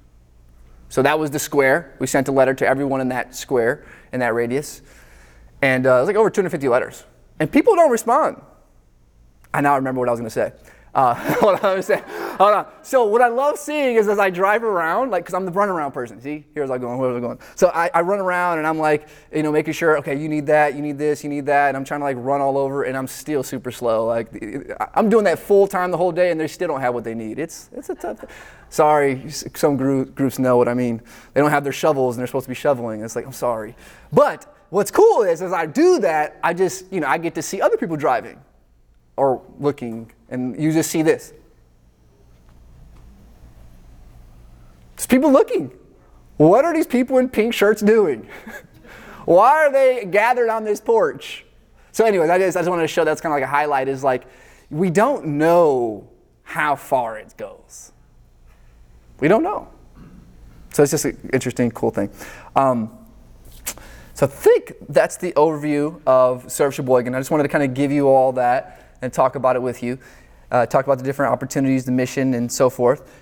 So 0.89 1.01
that 1.01 1.17
was 1.17 1.31
the 1.31 1.39
square. 1.39 1.95
We 1.99 2.07
sent 2.07 2.27
a 2.27 2.31
letter 2.31 2.53
to 2.53 2.67
everyone 2.67 2.99
in 2.99 3.09
that 3.09 3.35
square, 3.35 3.85
in 4.11 4.19
that 4.19 4.33
radius, 4.33 4.81
and 5.61 5.87
uh, 5.87 5.95
it 5.95 5.99
was 6.01 6.07
like 6.07 6.15
over 6.17 6.29
250 6.29 6.67
letters. 6.67 7.05
And 7.39 7.51
people 7.51 7.75
don't 7.75 7.91
respond. 7.91 8.41
I 9.53 9.61
now 9.61 9.75
remember 9.75 9.99
what 9.99 10.09
I 10.09 10.11
was 10.11 10.19
going 10.19 10.29
to 10.29 10.33
say. 10.33 10.53
Uh, 10.93 11.13
hold 11.39 11.59
on. 11.63 12.65
So 12.81 13.05
what 13.05 13.21
I 13.21 13.29
love 13.29 13.57
seeing 13.57 13.95
is 13.95 14.07
as 14.07 14.19
I 14.19 14.29
drive 14.29 14.63
around, 14.63 15.09
like, 15.09 15.23
because 15.23 15.33
I'm 15.33 15.45
the 15.45 15.51
run 15.51 15.69
around 15.69 15.93
person. 15.93 16.19
See, 16.21 16.45
here's 16.53 16.69
I 16.69 16.77
going, 16.77 16.97
where's 16.97 17.15
I 17.15 17.19
going. 17.19 17.39
So 17.55 17.71
I, 17.73 17.89
I 17.93 18.01
run 18.01 18.19
around 18.19 18.57
and 18.57 18.67
I'm 18.67 18.77
like, 18.77 19.07
you 19.33 19.43
know, 19.43 19.51
making 19.51 19.73
sure, 19.73 19.97
okay, 19.99 20.19
you 20.19 20.27
need 20.27 20.45
that, 20.47 20.75
you 20.75 20.81
need 20.81 20.97
this, 20.97 21.23
you 21.23 21.29
need 21.29 21.45
that, 21.45 21.69
and 21.69 21.77
I'm 21.77 21.85
trying 21.85 22.01
to 22.01 22.05
like 22.05 22.17
run 22.19 22.41
all 22.41 22.57
over, 22.57 22.83
and 22.83 22.97
I'm 22.97 23.07
still 23.07 23.43
super 23.43 23.71
slow. 23.71 24.05
Like 24.05 24.29
I'm 24.93 25.09
doing 25.09 25.23
that 25.25 25.39
full 25.39 25.67
time 25.67 25.91
the 25.91 25.97
whole 25.97 26.11
day, 26.11 26.31
and 26.31 26.39
they 26.39 26.47
still 26.47 26.67
don't 26.67 26.81
have 26.81 26.93
what 26.93 27.03
they 27.03 27.15
need. 27.15 27.39
It's 27.39 27.69
it's 27.73 27.89
a 27.89 27.95
tough. 27.95 28.25
Sorry, 28.69 29.29
some 29.29 29.75
group, 29.77 30.15
groups 30.15 30.39
know 30.39 30.57
what 30.57 30.67
I 30.67 30.73
mean. 30.73 31.01
They 31.33 31.41
don't 31.41 31.51
have 31.51 31.63
their 31.63 31.73
shovels, 31.73 32.15
and 32.15 32.19
they're 32.19 32.27
supposed 32.27 32.45
to 32.45 32.49
be 32.49 32.55
shoveling. 32.55 33.01
It's 33.01 33.15
like 33.15 33.25
I'm 33.25 33.33
sorry, 33.33 33.75
but 34.11 34.53
what's 34.71 34.89
cool 34.89 35.21
is 35.21 35.41
as 35.41 35.53
I 35.53 35.67
do 35.67 35.99
that, 35.99 36.39
I 36.43 36.53
just, 36.53 36.91
you 36.91 36.99
know, 36.99 37.07
I 37.07 37.19
get 37.19 37.35
to 37.35 37.41
see 37.41 37.61
other 37.61 37.77
people 37.77 37.97
driving 37.97 38.39
or 39.17 39.41
looking, 39.59 40.11
and 40.31 40.59
you 40.59 40.71
just 40.71 40.89
see 40.89 41.03
this. 41.03 41.33
There's 44.95 45.07
people 45.07 45.31
looking. 45.31 45.71
What 46.37 46.65
are 46.65 46.73
these 46.73 46.87
people 46.87 47.19
in 47.19 47.29
pink 47.29 47.53
shirts 47.53 47.81
doing? 47.81 48.27
Why 49.25 49.51
are 49.65 49.71
they 49.71 50.05
gathered 50.05 50.49
on 50.49 50.63
this 50.63 50.81
porch? 50.81 51.45
So, 51.91 52.05
anyways, 52.05 52.29
I 52.29 52.39
just, 52.39 52.57
I 52.57 52.61
just 52.61 52.69
wanted 52.69 52.83
to 52.83 52.87
show 52.87 53.03
that's 53.03 53.21
kind 53.21 53.31
of 53.31 53.35
like 53.35 53.43
a 53.43 53.51
highlight 53.51 53.87
is 53.87 54.03
like, 54.03 54.23
we 54.69 54.89
don't 54.89 55.25
know 55.25 56.09
how 56.43 56.75
far 56.75 57.17
it 57.19 57.35
goes. 57.37 57.91
We 59.19 59.27
don't 59.27 59.43
know. 59.43 59.67
So, 60.71 60.83
it's 60.83 60.91
just 60.91 61.05
an 61.05 61.29
interesting, 61.33 61.69
cool 61.71 61.91
thing. 61.91 62.09
Um, 62.55 62.97
so, 64.13 64.25
I 64.25 64.29
think 64.29 64.73
that's 64.87 65.17
the 65.17 65.33
overview 65.33 66.01
of 66.07 66.49
Serve 66.49 66.73
Sheboygan. 66.73 67.13
I 67.13 67.19
just 67.19 67.29
wanted 67.29 67.43
to 67.43 67.49
kind 67.49 67.63
of 67.63 67.73
give 67.73 67.91
you 67.91 68.07
all 68.07 68.31
that 68.33 68.95
and 69.01 69.11
talk 69.11 69.35
about 69.35 69.55
it 69.55 69.61
with 69.61 69.83
you. 69.83 69.99
Uh, 70.51 70.65
talk 70.65 70.85
about 70.85 70.97
the 70.97 71.03
different 71.03 71.31
opportunities, 71.31 71.85
the 71.85 71.91
mission, 71.91 72.33
and 72.33 72.51
so 72.51 72.69
forth. 72.69 73.03